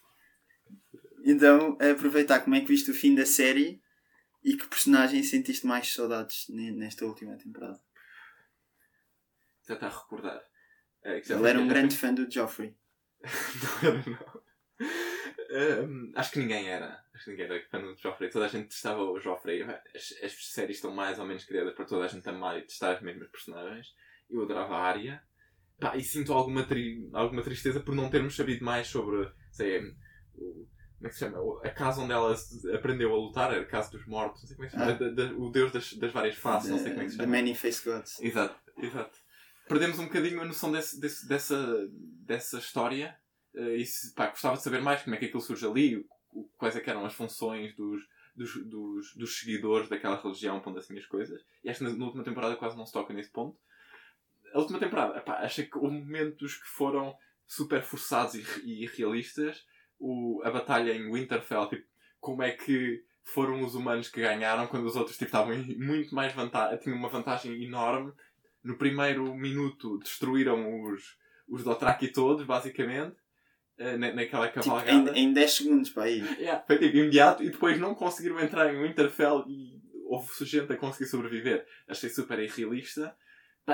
[1.24, 3.83] Então, aproveitar como é que viste o fim da série
[4.42, 7.81] e que personagem sentiste mais saudades nesta última temporada?
[9.66, 10.42] Já está a recordar.
[11.03, 12.77] É, Ele era um grande fã do Joffrey.
[13.83, 14.44] não era, não.
[15.50, 17.03] Um, acho que ninguém era.
[17.14, 18.31] Acho que ninguém era fã do Joffrey.
[18.31, 19.62] Toda a gente testava o Joffrey.
[19.62, 22.92] As, as séries estão mais ou menos criadas para toda a gente amar e testar
[22.92, 23.94] as mesmas personagens.
[24.31, 25.22] Eu adorava a Arya.
[25.79, 29.81] Pá, e sinto alguma, tri alguma tristeza por não termos sabido mais sobre sei,
[30.35, 30.66] o,
[31.05, 31.38] como é que se chama?
[31.62, 32.35] A casa onde ela
[32.74, 34.92] aprendeu a lutar, era a casa dos mortos, não sei como é que se chama.
[34.92, 34.98] Ah.
[34.98, 37.29] Da, da, o deus das, das várias faces, não sei como é que se chama.
[37.29, 38.20] The Many Face Gods.
[38.20, 39.18] Exato, exato.
[39.68, 43.16] Perdemos um bocadinho a noção desse, desse, dessa, dessa história.
[43.55, 46.44] Uh, e se, pá, gostava de saber mais como é que aquilo surge ali, o,
[46.57, 48.03] quais é eram as funções dos,
[48.35, 51.44] dos, dos, dos seguidores daquela religião, pondo assim as coisas.
[51.62, 53.59] E acho que na, na, última temporada quase não se toca nesse ponto.
[54.53, 59.64] A última temporada, pá, achei que houve momentos que foram super forçados e, e realistas
[59.98, 61.87] o, a batalha em Winterfell, tipo,
[62.20, 66.33] como é que foram os humanos que ganharam quando os outros tipo, estavam muito mais
[66.33, 68.12] vantagem, tinham uma vantagem enorme.
[68.64, 73.16] No primeiro minuto destruíram os, os Dothraki todos, basicamente,
[73.77, 75.12] eh, naquela cavalgada.
[75.12, 76.20] Tipo, em, em 10 segundos para aí.
[76.38, 80.77] Yeah, foi tipo imediato e depois não conseguiram entrar em Winterfell e houve gente a
[80.77, 81.66] conseguir sobreviver.
[81.88, 83.16] Achei super irrealista.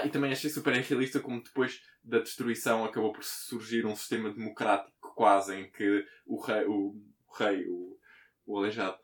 [0.04, 5.14] e também achei super irrealista como depois da destruição acabou por surgir um sistema democrático
[5.14, 6.96] quase em que o rei, o,
[7.28, 7.98] o rei, o,
[8.46, 8.96] o aleijado,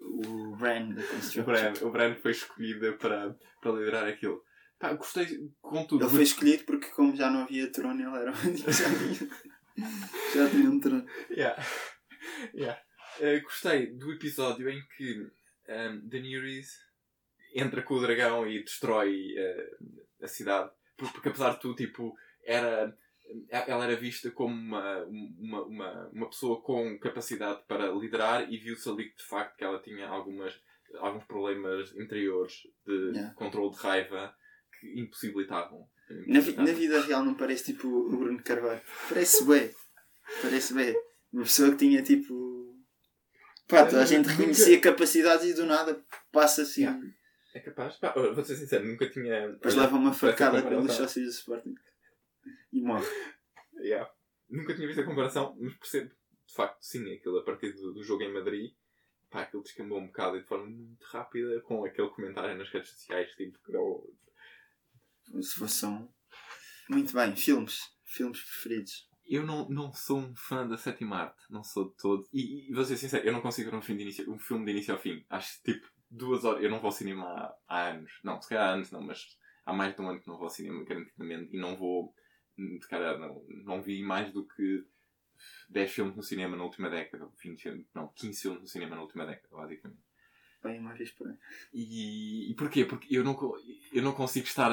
[0.00, 0.94] o Bran
[1.36, 4.42] o Bran, o Bran foi escolhido para, para liderar aquilo.
[4.80, 5.26] Pá, gostei,
[5.60, 6.04] contudo.
[6.04, 9.30] Ele foi escolhido porque, como já não havia trono, ele era já tinha,
[10.34, 11.06] já tinha um trono.
[11.30, 11.62] Yeah.
[12.54, 12.80] Yeah.
[13.18, 15.20] Uh, gostei do episódio em que
[15.68, 16.78] um, Daenerys
[17.54, 20.70] entra com o dragão e destrói uh, a cidade.
[20.96, 22.96] Porque, porque, apesar de tudo, tipo, era
[23.48, 28.88] ela era vista como uma, uma, uma, uma pessoa com capacidade para liderar e viu-se
[28.88, 30.60] ali que de facto que ela tinha algumas,
[30.98, 33.34] alguns problemas interiores de yeah.
[33.34, 34.34] controle de raiva
[34.80, 35.86] que impossibilitavam.
[36.26, 38.80] Na, vi, na, vida real não parece tipo o Bruno Carvalho.
[39.08, 39.70] Parece bem.
[40.42, 40.94] Parece bem.
[41.32, 42.74] Uma pessoa que tinha tipo.
[43.68, 46.82] Pá, toda a gente reconhecia capacidades e do nada passa assim.
[46.82, 47.00] Yeah.
[47.54, 47.96] É capaz.
[47.96, 49.48] Pá, vou ser sincero, nunca tinha.
[49.50, 51.74] Depois olhado leva uma facada pelos sócios do Sporting.
[52.72, 53.06] E morre.
[53.78, 54.10] Yeah.
[54.48, 56.10] Nunca tinha visto a comparação, mas percebo,
[56.44, 58.72] de facto, sim, aquilo a partir do, do jogo em Madrid,
[59.30, 62.90] pá, aquilo descambou um bocado e de forma muito rápida, com aquele comentário nas redes
[62.90, 64.04] sociais, tipo, que não.
[65.30, 66.08] Um...
[66.88, 67.80] Muito bem, filmes.
[68.04, 69.08] Filmes preferidos.
[69.24, 72.28] Eu não, não sou um fã da sétima arte, não sou de todo.
[72.32, 74.64] E, e vou ser sincero, eu não consigo ver um filme de início, um filme
[74.64, 75.24] de início ao fim.
[75.30, 76.62] Acho tipo, duas horas.
[76.62, 78.10] Eu não vou ao cinema há, há anos.
[78.24, 80.44] Não, se calhar há anos não, mas há mais de um ano que não vou
[80.44, 81.56] ao cinema, garantidamente.
[81.56, 82.12] E não vou.
[82.56, 84.84] Se calhar não, não vi mais do que
[85.70, 87.30] 10 filmes no cinema na última década.
[87.42, 90.02] 20 filmes, não, 15 filmes no cinema na última década, basicamente.
[90.62, 91.26] Bem, vez por.
[91.72, 92.84] E, e porquê?
[92.84, 93.38] Porque eu não,
[93.92, 94.70] eu não consigo estar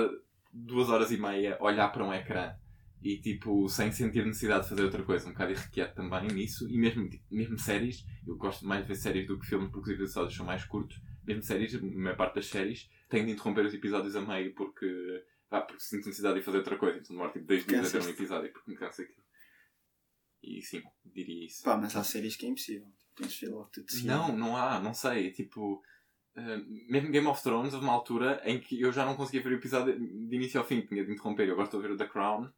[0.51, 2.55] duas horas e meia olhar para um ecrã
[3.01, 6.77] e tipo, sem sentir necessidade de fazer outra coisa, um bocado irrequieto também nisso, e
[6.77, 9.95] mesmo, tipo, mesmo séries, eu gosto mais de ver séries do que filmes porque os
[9.95, 13.73] episódios são mais curtos, mesmo séries, a maior parte das séries, tenho de interromper os
[13.73, 17.45] episódios a meio porque, ah, porque sinto necessidade de fazer outra coisa, então demora tipo
[17.45, 19.27] dois dias a ter um episódio porque me cansa aquilo.
[20.41, 21.63] E sim, diria isso.
[21.63, 22.87] Pá, mas há séries que é impossível.
[23.15, 23.87] Tens de ver logo tudo.
[24.03, 25.31] Não, não há, não sei.
[25.31, 25.81] Tipo,
[26.37, 26.57] eh,
[26.89, 29.55] mesmo Game of Thrones, houve uma altura em que eu já não conseguia ver o
[29.57, 31.47] episódio de início ao fim, tinha de interromper.
[31.49, 32.49] Eu gosto de ver o The Crown,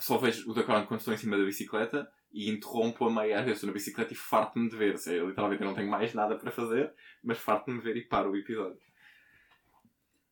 [0.00, 3.38] só vejo o The Crown quando estou em cima da bicicleta e interrompo a meia
[3.38, 4.98] às vezes estou na bicicleta e farto-me de ver.
[4.98, 8.30] Seja, literalmente eu não tenho mais nada para fazer, mas farto-me de ver e paro
[8.32, 8.78] o episódio.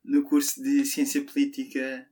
[0.04, 2.08] No curso de Ciência Política,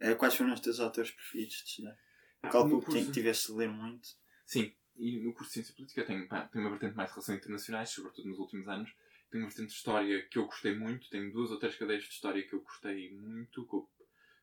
[0.00, 1.96] eh, quais foram os teus autores preferidos de estudar?
[2.42, 4.06] Calculo que tem- curso- tiveste de ler muito.
[4.46, 7.14] Sim, e no curso de Ciência Política eu tenho, pá, tenho uma vertente mais de
[7.14, 8.94] relações internacionais, sobretudo nos últimos anos.
[9.34, 11.10] Tenho uma vertente de História que eu gostei muito.
[11.10, 13.84] Tenho duas ou três cadeiras de História que eu gostei muito, com,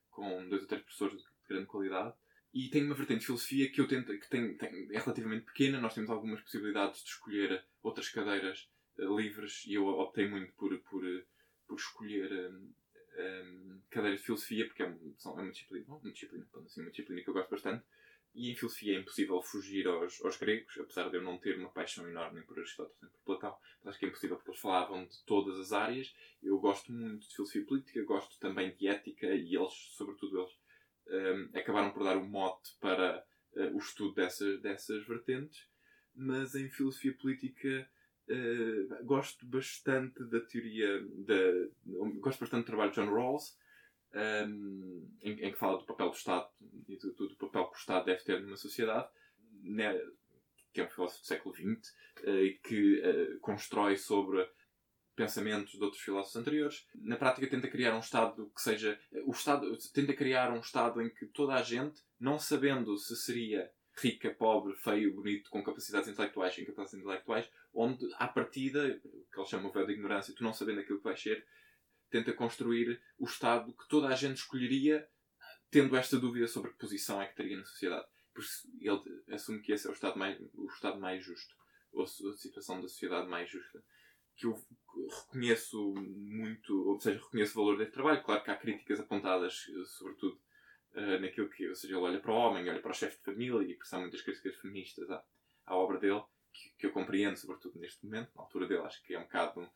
[0.09, 2.13] com dois ou três professores de grande qualidade.
[2.53, 5.79] E tenho uma vertente de Filosofia que eu tento, que tem, tem- é relativamente pequena.
[5.79, 10.77] Nós temos algumas possibilidades de escolher outras cadeiras eh, livres e eu optei muito por,
[10.81, 11.23] por, eh,
[11.65, 12.73] por escolher hum,
[13.17, 16.89] hum, cadeiras de Filosofia, porque é, um- são- é uma disciplina, uma disciplina, assim, uma
[16.91, 17.85] disciplina que eu gosto bastante.
[18.33, 21.69] E em filosofia é impossível fugir aos, aos gregos, apesar de eu não ter uma
[21.69, 23.57] paixão enorme por Aristóteles nem por Platão.
[23.83, 26.15] Mas acho que é impossível porque eles falavam de todas as áreas.
[26.41, 30.51] Eu gosto muito de filosofia política, gosto também de ética e eles, sobretudo eles,
[31.07, 35.67] hum, acabaram por dar o mote para eh, o estudo dessas, dessas vertentes.
[36.15, 37.89] Mas em filosofia política
[38.29, 41.69] eh, gosto bastante da teoria da.
[42.19, 43.57] Gosto bastante do trabalho de John Rawls
[44.13, 46.49] um, em, em que fala do papel do Estado
[46.87, 49.07] e do, do- do papel que o Estado deve ter numa sociedade,
[49.63, 49.93] né,
[50.73, 54.47] que é um filósofo do século XX, eh, e que eh, constrói sobre
[55.15, 56.87] pensamentos de outros filósofos anteriores.
[56.95, 58.99] Na prática tenta criar um Estado que seja...
[59.25, 63.69] O Estado tenta criar um Estado em que toda a gente, não sabendo se seria
[64.01, 69.37] rica, pobre, feio, bonito, com capacidades intelectuais e incapacidades intelectuais, onde, à partida, o que
[69.39, 71.45] eles chamam o véu de ignorância, tu não sabendo aquilo que vais ser,
[72.11, 75.07] tenta construir o Estado que toda a gente escolheria,
[75.71, 78.05] tendo esta dúvida sobre que posição é que teria na sociedade.
[78.33, 81.55] Por isso, ele assume que esse é o Estado mais, o estado mais justo,
[81.91, 83.83] ou a situação da sociedade mais justa.
[84.35, 84.61] Que eu
[85.09, 88.23] reconheço muito, ou seja, reconheço o valor deste trabalho.
[88.23, 90.39] Claro que há críticas apontadas, sobretudo,
[90.93, 93.23] eh, naquilo que, ou seja, ele olha para o homem, olha para o chefe de
[93.23, 95.23] família, e por há muitas críticas feministas à,
[95.65, 98.31] à obra dele, que, que eu compreendo, sobretudo neste momento.
[98.35, 99.69] Na altura dele, acho que é um bocado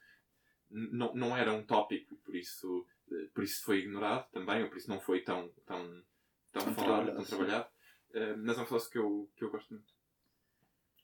[0.69, 4.69] não, não era um tópico e por isso, eh, por isso foi ignorado também, ou
[4.69, 6.03] por isso não foi tão, tão,
[6.51, 6.75] tão, Tão falado,
[7.05, 7.69] trabalhado, tão trabalhado.
[8.13, 9.93] Eh, mas é um filósofo que eu, que eu gosto muito.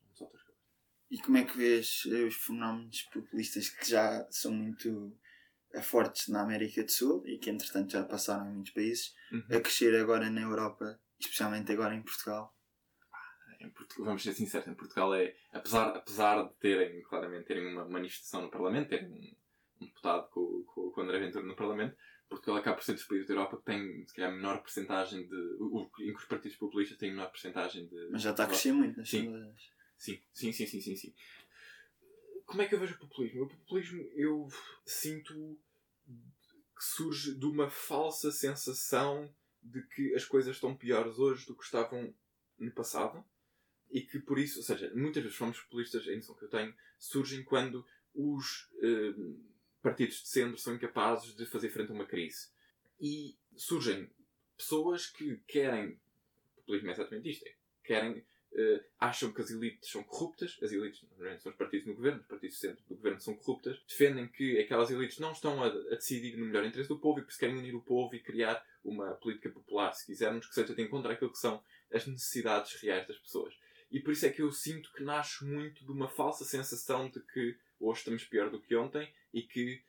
[0.07, 0.71] Um dos autores que eu gosto.
[1.11, 5.17] E como é que vês eh, os fenómenos populistas que já são muito
[5.83, 9.45] fortes na América do Sul e que entretanto já passaram em muitos países Uhum.
[9.57, 12.53] a crescer agora na Europa, especialmente agora em Portugal?
[13.61, 17.87] Em Portugal, vamos ser sinceros, em Portugal é, apesar, apesar de terem, claramente, terem uma
[17.87, 19.37] manifestação no Parlamento, terem
[19.85, 21.95] deputado com, com, com o André Ventura no Parlamento,
[22.31, 25.27] Portugal acaba por ser dos países da Europa que tem, se calhar, a menor porcentagem
[25.27, 25.35] de.
[25.59, 28.07] O, em que os partidos populistas têm a menor porcentagem de.
[28.09, 29.25] Mas já está a crescer muito nas Sim.
[29.25, 29.71] sondagens.
[29.97, 31.13] Sim, sim, sim, sim, sim, sim.
[32.45, 33.43] Como é que eu vejo o populismo?
[33.43, 34.47] O populismo eu
[34.85, 35.59] sinto
[36.75, 41.63] que surge de uma falsa sensação de que as coisas estão piores hoje do que
[41.63, 42.13] estavam
[42.57, 43.23] no passado
[43.91, 46.73] e que por isso, ou seja, muitas vezes fomos populistas, a noção que eu tenho,
[46.97, 49.13] surgem quando os eh,
[49.81, 52.49] partidos de centro são incapazes de fazer frente a uma crise.
[52.99, 54.09] E surgem
[54.57, 55.99] pessoas que querem,
[56.55, 60.73] o populismo é exatamente isto, é, querem eh, acham que as elites são corruptas, as
[60.73, 63.81] elites normalmente são os partidos no governo, os partidos de centro do governo são corruptas,
[63.87, 67.21] defendem que aquelas elites não estão a, a decidir no melhor interesse do povo e
[67.21, 70.75] por isso querem unir o povo e criar uma política popular, se quisermos, que seja
[70.75, 71.63] de encontro àquilo que são
[71.93, 73.57] as necessidades reais das pessoas.
[73.89, 77.21] E por isso é que eu sinto que nasce muito de uma falsa sensação de
[77.21, 79.83] que hoje estamos pior do que ontem e que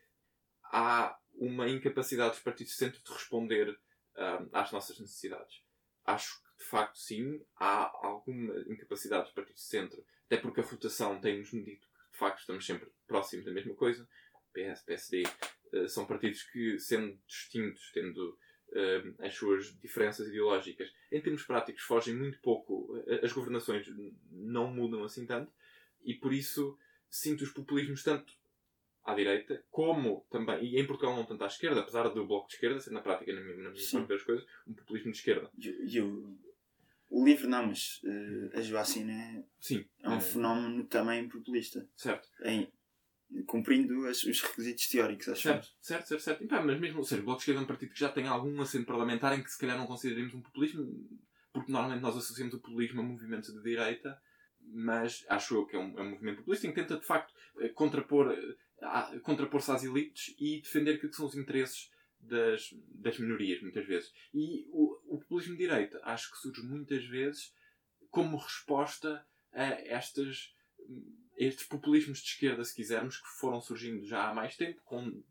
[0.64, 5.62] há uma incapacidade dos partidos de centro de responder uh, às nossas necessidades.
[6.04, 10.64] Acho que, de facto, sim, há alguma incapacidade dos partidos de centro, até porque a
[10.64, 14.08] rotação tem-nos medido que, de facto, estamos sempre próximos da mesma coisa.
[14.52, 15.22] PS, PSD,
[15.72, 21.82] uh, são partidos que, sendo distintos, tendo uh, as suas diferenças ideológicas, em termos práticos,
[21.82, 23.02] fogem muito pouco.
[23.22, 23.86] As governações
[24.30, 25.52] não mudam assim tanto,
[26.02, 26.78] e por isso
[27.08, 28.32] sinto os populismos tanto
[29.04, 32.54] à direita, como também, e em Portugal não tanto à esquerda, apesar do bloco de
[32.54, 35.50] esquerda ser na prática, na minha, na minha das coisas, um populismo de esquerda.
[35.58, 36.38] E, o,
[37.10, 40.20] o livro não, mas uh, a Joacina é, Sim, é um é...
[40.20, 41.86] fenómeno também populista.
[41.96, 42.28] Certo.
[42.44, 42.70] Em,
[43.46, 46.44] cumprindo as, os requisitos teóricos, acho certo, certo, certo, certo.
[46.44, 48.08] E, pá, mas mesmo, ou seja, o Bloco de Esquerda é um partido que já
[48.08, 50.86] tem algum assento parlamentar em que se calhar não consideremos um populismo,
[51.52, 54.16] porque normalmente nós associamos o populismo a movimentos de direita,
[54.60, 57.34] mas acho eu que é um, é um movimento populista em que tenta de facto
[57.60, 58.54] eh, contrapor eh,
[59.22, 61.90] contrapor-se às elites e defender aquilo que são os interesses
[62.20, 64.12] das, das minorias, muitas vezes.
[64.32, 67.52] E o, o populismo de direita acho que surge muitas vezes
[68.10, 70.54] como resposta a estas,
[71.36, 75.22] estes populismos de esquerda, se quisermos, que foram surgindo já há mais tempo, com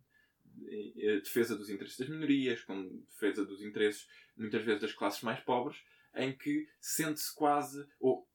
[0.65, 5.39] eh, defesa dos interesses das minorias, com defesa dos interesses, muitas vezes, das classes mais
[5.41, 5.77] pobres,
[6.15, 8.27] em que sente-se quase, ou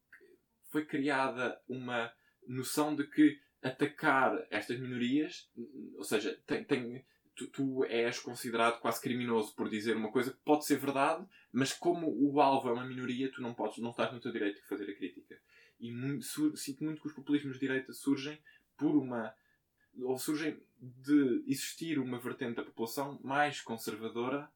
[0.71, 2.13] foi criada uma
[2.47, 5.51] noção de que atacar estas minorias,
[5.97, 10.39] ou seja, tem, tem, tu, tu, és considerado quase criminoso por dizer uma coisa que
[10.45, 14.13] pode ser verdade, mas como o alvo é uma minoria, tu não podes, não estás
[14.13, 15.41] no teu direito de fazer a crítica.
[15.79, 18.39] E muito, sinto muito que os populismos de direita surgem
[18.77, 19.35] por uma
[20.03, 24.51] ou surgem de existir uma vertente da população mais conservadora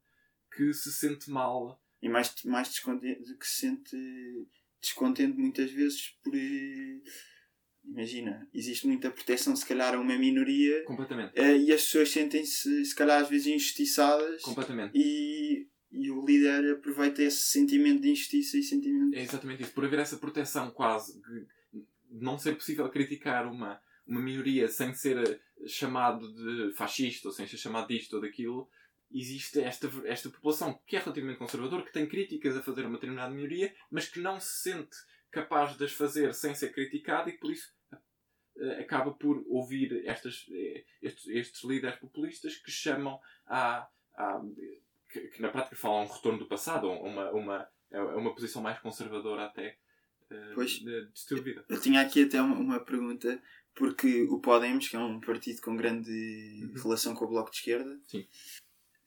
[0.54, 3.96] que se sente mal e mais, mais descontente, que se sente
[4.80, 6.34] descontente muitas vezes por
[7.84, 11.38] imagina, existe muita proteção se calhar a uma minoria Completamente.
[11.38, 14.92] Uh, e as pessoas sentem-se se calhar às vezes injustiçadas Completamente.
[14.94, 19.16] E, e o líder aproveita esse sentimento de injustiça e sentimento.
[19.16, 19.72] É exatamente isso.
[19.72, 21.46] Por haver essa proteção quase de
[22.10, 27.46] não ser possível criticar uma, uma minoria sem ser eh, chamado de fascista ou sem
[27.46, 28.68] ser chamado disto ou daquilo,
[29.12, 32.96] existe esta, esta população que é relativamente conservadora, que tem críticas a fazer a uma
[32.96, 34.96] determinada minoria, mas que não se sente
[35.30, 40.06] capaz de as fazer sem ser criticado e que por isso uh, acaba por ouvir
[40.06, 43.88] estas, uh, estes, estes, líderes populistas que chamam a.
[44.16, 44.42] a
[45.08, 48.78] que, que, na prática falam um retorno do passado, uma, uma, é uma posição mais
[48.78, 49.76] conservadora até
[50.30, 51.64] uh, pois, de, de estilo de vida.
[51.68, 53.42] Eu tinha aqui até uma, uma, pergunta,
[53.74, 56.10] porque o Podemos, que é um partido com grande
[56.62, 56.82] uhum.
[56.82, 58.26] relação com o Bloco de Esquerda, Sim.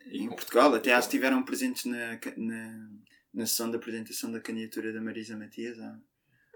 [0.07, 2.89] em Portugal, até acho que estiveram presentes na, na,
[3.33, 5.99] na sessão de apresentação da candidatura da Marisa Matias há,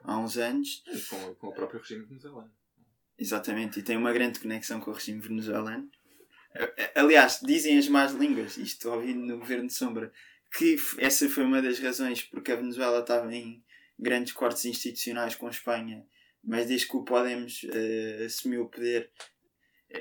[0.07, 0.83] há uns anos.
[1.09, 2.51] Com, com o próprio regime venezuelano.
[3.19, 5.89] Exatamente, e tem uma grande conexão com o regime venezuelano.
[6.95, 10.11] Aliás, dizem as más línguas, isto ouvindo no governo de Sombra,
[10.55, 13.63] que essa foi uma das razões porque a Venezuela estava em
[13.99, 16.05] grandes cortes institucionais com a Espanha,
[16.43, 19.11] mas desde que o Podemos uh, assumiu o poder,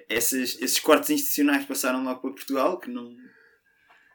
[0.09, 3.17] esses, esses cortes institucionais passaram logo para Portugal, que não,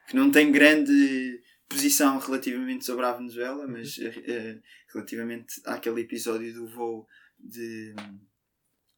[0.08, 6.68] que não tem grande posição relativamente sobre a Venezuela, mas uh, relativamente àquele episódio do
[6.68, 7.08] voo
[7.38, 7.94] de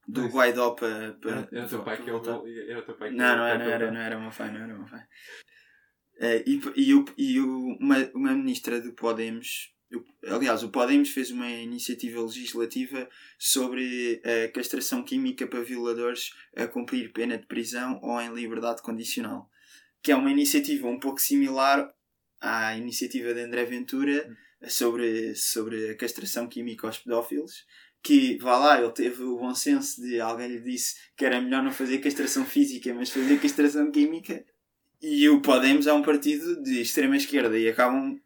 [0.07, 1.15] do Guaidó para.
[1.15, 3.59] para era o teu pai que eu era o teu pai que Não, não era,
[3.59, 4.99] não era, não era uma fã, não era uma fã.
[6.17, 9.75] Uh, e, e, o, e o, uma, uma ministra do Podemos,
[10.29, 13.09] aliás, o Podemos fez uma iniciativa legislativa
[13.39, 19.51] sobre a castração química para violadores a cumprir pena de prisão ou em liberdade condicional.
[20.03, 21.91] Que é uma iniciativa um pouco similar
[22.45, 24.37] à iniciativa de André Ventura
[24.69, 27.65] sobre, sobre a castração química aos pedófilos.
[28.03, 31.63] Que, vá lá, ele teve o bom senso de alguém lhe disse que era melhor
[31.63, 34.45] não fazer castração física, mas fazer castração química.
[35.01, 38.21] E o Podemos é um partido de extrema esquerda e acabam,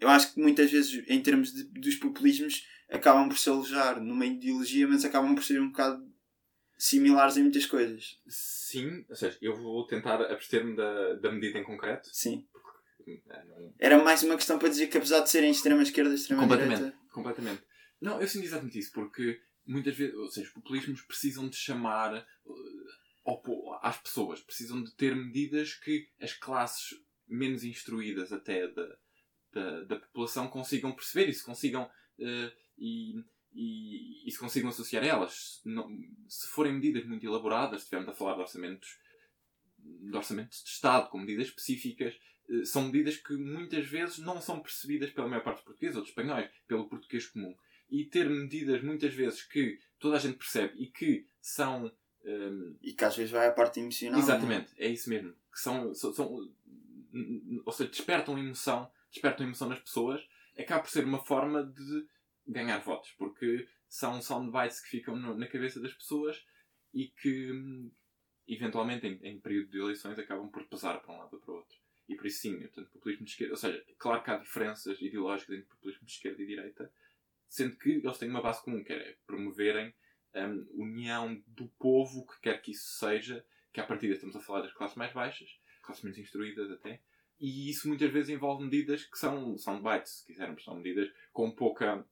[0.00, 4.26] eu acho que muitas vezes, em termos de, dos populismos, acabam por se alojar numa
[4.26, 6.04] ideologia, mas acabam por ser um bocado
[6.76, 8.18] similares em muitas coisas.
[8.26, 12.08] Sim, ou seja, eu vou tentar abster-me da, da medida em concreto.
[12.12, 12.44] Sim.
[13.78, 16.96] Era mais uma questão para dizer que apesar de serem extrema esquerda e extrema completamente.
[17.12, 17.62] Completamente.
[18.00, 22.26] Não, eu sinto exatamente isso, porque muitas vezes, ou seja, os populismos precisam de chamar
[22.44, 28.96] uh, às pessoas, precisam de ter medidas que as classes menos instruídas até da,
[29.52, 33.14] da, da população consigam perceber e se consigam uh, e,
[33.52, 35.60] e, e, se consigam associar a elas.
[35.64, 35.88] Não,
[36.28, 38.98] se forem medidas muito elaboradas, estivermos a falar de orçamentos
[39.84, 42.18] de orçamentos de Estado, com medidas específicas, eh,
[42.64, 46.10] são medidas que muitas vezes não são percebidas pela maior parte dos portugueses ou dos
[46.10, 47.54] espanhóis, pelo português comum.
[47.90, 51.92] E ter medidas muitas vezes que toda a gente percebe e que são
[52.26, 54.18] Um, e que às vezes vai à parte emocional.
[54.18, 54.86] Exatamente, é?
[54.86, 55.34] é isso mesmo.
[55.52, 56.50] Que são, são, são,
[57.66, 60.26] ou seja, despertam emoção, despertam emoção nas pessoas,
[60.58, 62.06] acaba por ser uma forma de
[62.46, 66.44] ganhar votos, porque são soundbites que ficam no, na cabeça das pessoas
[66.92, 67.50] e que
[68.48, 71.56] eventualmente em, em, período de eleições acabam por pesar para um lado ou para o
[71.56, 71.76] outro.
[72.08, 75.56] E por isso sim, portanto, populismo de esquerda, ou seja, claro que há diferenças ideológicas
[75.56, 76.92] entre populismo de esquerda e direita,
[77.48, 79.94] sendo que eles têm uma base comum, que é promoverem
[80.34, 84.62] um, união do povo, que quer que isso seja, que à partida estamos a falar
[84.62, 85.48] das classes mais baixas,
[85.82, 87.00] classes menos instruídas até,
[87.40, 92.06] e isso muitas vezes envolve medidas que são soundbites, se quisermos, são medidas com pouca,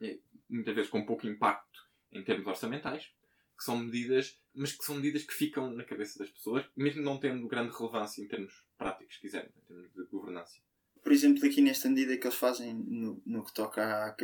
[0.00, 0.18] eh,
[0.48, 3.12] muitas vezes com pouco impacto em termos orçamentais,
[3.58, 7.18] que são medidas, mas que são medidas que ficam na cabeça das pessoas, mesmo não
[7.18, 10.56] tendo grande relevância em termos práticos, se quisermos, em termos de governança.
[11.02, 14.16] Por exemplo, aqui nesta medida que eles fazem no, no que toca à,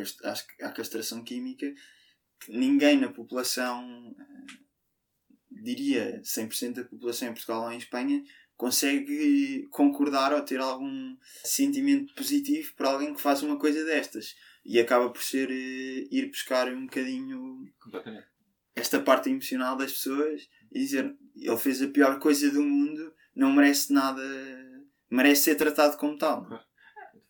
[0.61, 1.73] à castração química,
[2.47, 4.53] ninguém na população, eh,
[5.51, 8.23] diria 100% da população em Portugal ou em Espanha,
[8.55, 14.35] consegue concordar ou ter algum sentimento positivo para alguém que faz uma coisa destas.
[14.63, 17.71] E acaba por ser uh, ir buscar um bocadinho
[18.75, 23.51] esta parte emocional das pessoas e dizer ele fez a pior coisa do mundo, não
[23.51, 24.21] merece nada,
[25.09, 26.45] merece ser tratado como tal.
[26.45, 26.63] Claro.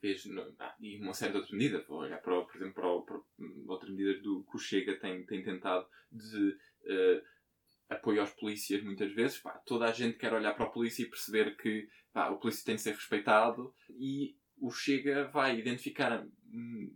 [0.01, 0.23] Fez,
[0.59, 3.89] ah, e uma série de outras medidas, vou olhar para, por exemplo, para, para outras
[3.89, 7.21] medidas do que o Chega tem, tem tentado de uh,
[7.89, 9.39] apoio aos polícias muitas vezes.
[9.39, 12.65] Pá, toda a gente quer olhar para a polícia e perceber que pá, o polícia
[12.65, 16.25] tem de ser respeitado e o Chega vai identificar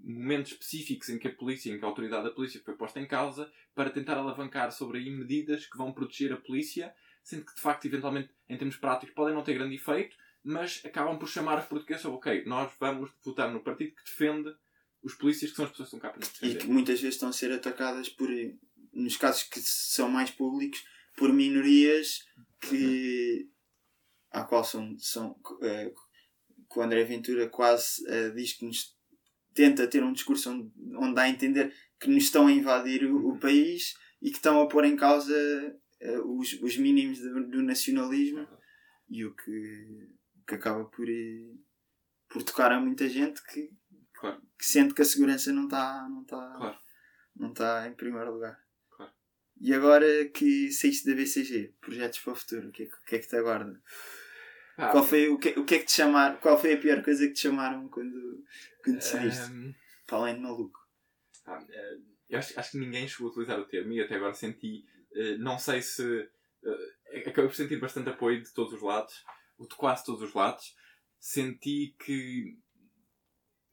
[0.04, 3.08] momentos específicos em que a polícia, em que a autoridade da polícia foi posta em
[3.08, 6.94] causa para tentar alavancar sobre aí medidas que vão proteger a polícia,
[7.24, 11.18] sendo que de facto, eventualmente, em termos práticos, podem não ter grande efeito, mas acabam
[11.18, 14.56] por chamar os portugueses ok, nós vamos votar no partido que defende
[15.04, 16.56] os polícias que são as pessoas que estão cá para nos defender.
[16.56, 18.30] E que muitas vezes estão a ser atacadas por
[18.94, 20.84] nos casos que são mais públicos,
[21.16, 22.26] por minorias
[22.62, 23.50] que.
[24.32, 24.98] à qual são.
[24.98, 26.10] são uh,
[26.72, 28.96] que o André Ventura quase uh, diz que nos
[29.54, 33.30] tenta ter um discurso onde, onde dá a entender que nos estão a invadir o,
[33.30, 35.34] o país e que estão a pôr em causa
[36.02, 38.48] uh, os, os mínimos do, do, nacionalismo
[39.10, 40.16] e o que,
[40.48, 41.08] que acaba por,
[42.30, 43.72] por tocar a muita gente que,
[44.14, 44.42] claro.
[44.58, 46.80] que sente que a segurança não está não está claro.
[47.36, 48.60] não está em primeiro lugar.
[49.62, 53.20] E agora que saíste da BCG, projetos para o futuro, o que é, que, é
[53.20, 53.82] que te aguarda?
[54.80, 56.38] Ah, qual, foi, o, que, o que é que te chamaram?
[56.38, 58.46] Qual foi a pior coisa que te chamaram quando,
[58.82, 59.52] quando decidiste?
[59.52, 59.74] Um,
[60.08, 60.80] para além de maluco.
[61.46, 61.60] Ah,
[62.30, 65.38] eu acho, acho que ninguém chegou a utilizar o termo e até agora senti, uh,
[65.38, 66.02] não sei se.
[66.02, 69.14] Uh, acabei por sentir bastante apoio de todos os lados,
[69.60, 70.74] de quase todos os lados.
[71.20, 72.58] Senti que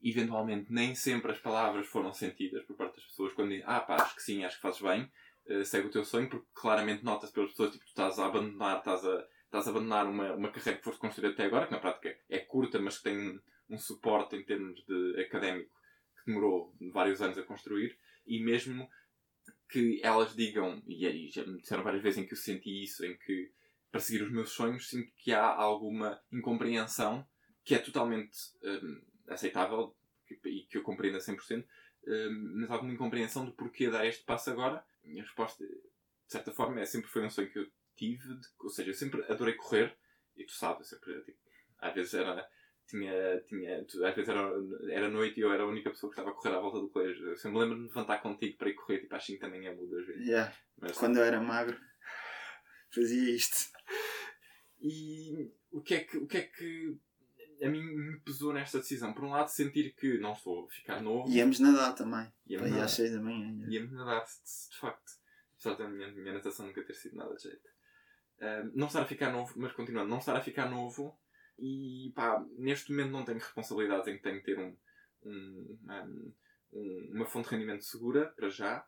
[0.02, 3.96] eventualmente nem sempre as palavras foram sentidas por parte das pessoas quando dizem ah pá,
[3.96, 5.10] acho que sim, acho que fazes bem
[5.48, 8.26] uh, segue o teu sonho, porque claramente nota-se pelas pessoas que tipo, tu estás a
[8.26, 11.72] abandonar, estás a, estás a abandonar uma, uma carreira que foste construir até agora, que
[11.72, 15.74] na prática é curta, mas que tem um suporte em termos de académico
[16.16, 18.88] que demorou vários anos a construir, e mesmo
[19.68, 23.04] que elas digam, e, e já me disseram várias vezes em que eu senti isso,
[23.04, 23.50] em que
[23.90, 27.26] para seguir os meus sonhos sinto que há alguma incompreensão
[27.64, 29.96] que é totalmente um, aceitável
[30.44, 31.64] e que eu compreendo a 100%,
[32.06, 34.84] um, mas alguma incompreensão do porquê dar este passo agora?
[35.02, 35.72] Minha resposta, de
[36.28, 37.66] certa forma, é sempre foi um sonho que eu
[37.96, 39.96] tive, de, ou seja, eu sempre adorei correr,
[40.36, 41.38] e tu sabes, sempre, tipo,
[41.78, 42.46] às vezes era.
[42.88, 44.48] Tinha, tinha, às vezes era,
[44.90, 46.88] era noite e eu era a única pessoa que estava a correr à volta do
[46.88, 47.30] colégio.
[47.30, 50.06] Eu sempre lembro de levantar contigo para ir correr, tipo, às 5 também é muitas
[50.06, 50.24] vezes.
[50.24, 50.54] Yeah.
[50.78, 51.76] Mas, Quando eu era magro,
[52.94, 53.72] fazia isto.
[54.80, 56.96] E o que é que, o que, é que
[57.60, 59.12] a mim me pesou nesta decisão?
[59.12, 61.28] Por um lado, sentir que não estou a ficar novo.
[61.28, 62.32] Íamos nadar também.
[62.46, 62.84] Íamos nadar.
[62.84, 63.66] às 6 da manhã.
[63.68, 65.12] Íamos nadar, de, de facto.
[65.58, 67.75] Apesar da minha, minha natação nunca ter sido nada de jeito.
[68.38, 71.18] Uh, não estar a ficar novo, mas continuando, não estar a ficar novo.
[71.58, 74.76] E pá, neste momento não tenho responsabilidades em que tenho que ter um,
[75.24, 75.78] um,
[76.72, 78.86] um, uma fonte de rendimento segura, para já.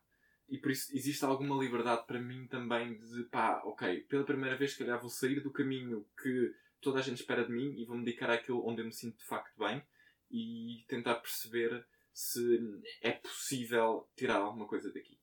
[0.48, 4.72] E por isso existe alguma liberdade para mim também de pá, ok, pela primeira vez,
[4.72, 8.04] se calhar vou sair do caminho que toda a gente espera de mim e vou-me
[8.04, 9.82] dedicar àquilo onde eu me sinto de facto bem
[10.30, 12.58] e tentar perceber se
[13.02, 15.18] é possível tirar alguma coisa daqui.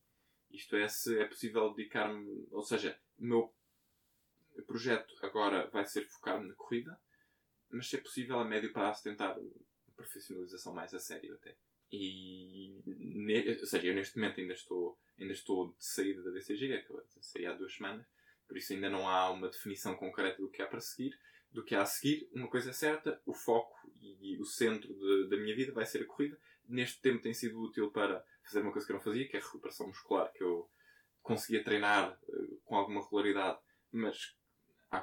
[0.50, 2.46] Isto é, se é possível dedicar-me.
[2.50, 3.54] Ou seja, o meu
[4.62, 6.98] projeto agora vai ser focado na corrida,
[7.70, 9.50] mas se é possível a médio prazo tentar uma
[9.94, 11.56] profissionalização mais a sério até.
[11.90, 12.82] E,
[13.60, 16.84] ou seja, eu neste momento ainda estou, ainda estou de saída da BCG,
[17.20, 18.06] sair há duas semanas,
[18.46, 21.18] por isso ainda não há uma definição concreta do que há para seguir,
[21.50, 22.28] do que há a seguir.
[22.32, 26.02] Uma coisa é certa, o foco e o centro de, da minha vida vai ser
[26.02, 26.38] a corrida.
[26.68, 29.40] Neste tempo tem sido útil para fazer uma coisa que eu não fazia, que é
[29.40, 30.68] a recuperação muscular, que eu
[31.22, 33.58] conseguia treinar uh, com alguma regularidade,
[33.90, 34.35] mas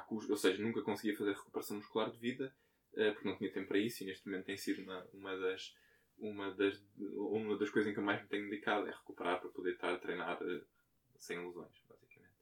[0.00, 2.54] custo, ou seja, nunca conseguia fazer recuperação muscular de vida
[2.92, 5.74] uh, porque não tinha tempo para isso e neste momento tem sido uma, uma das
[6.18, 9.50] uma das, uma das coisas em que eu mais me tenho dedicado é recuperar para
[9.50, 10.64] poder estar a treinar uh,
[11.18, 12.34] sem lesões, basicamente.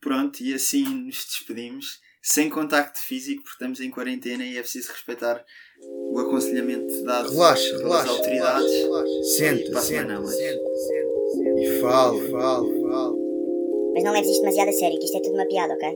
[0.00, 4.92] Pronto, e assim nos despedimos, sem contacto físico, porque estamos em quarentena e é preciso
[4.92, 5.44] respeitar
[5.80, 8.72] o aconselhamento dado relaxa, pelas relaxa, autoridades.
[8.72, 12.75] Relaxa, Senta, senta, senta, senta, E fala, fala, fala.
[13.96, 15.88] Mas não leves isto demasiado a sério, que isto é tudo uma piada, ok?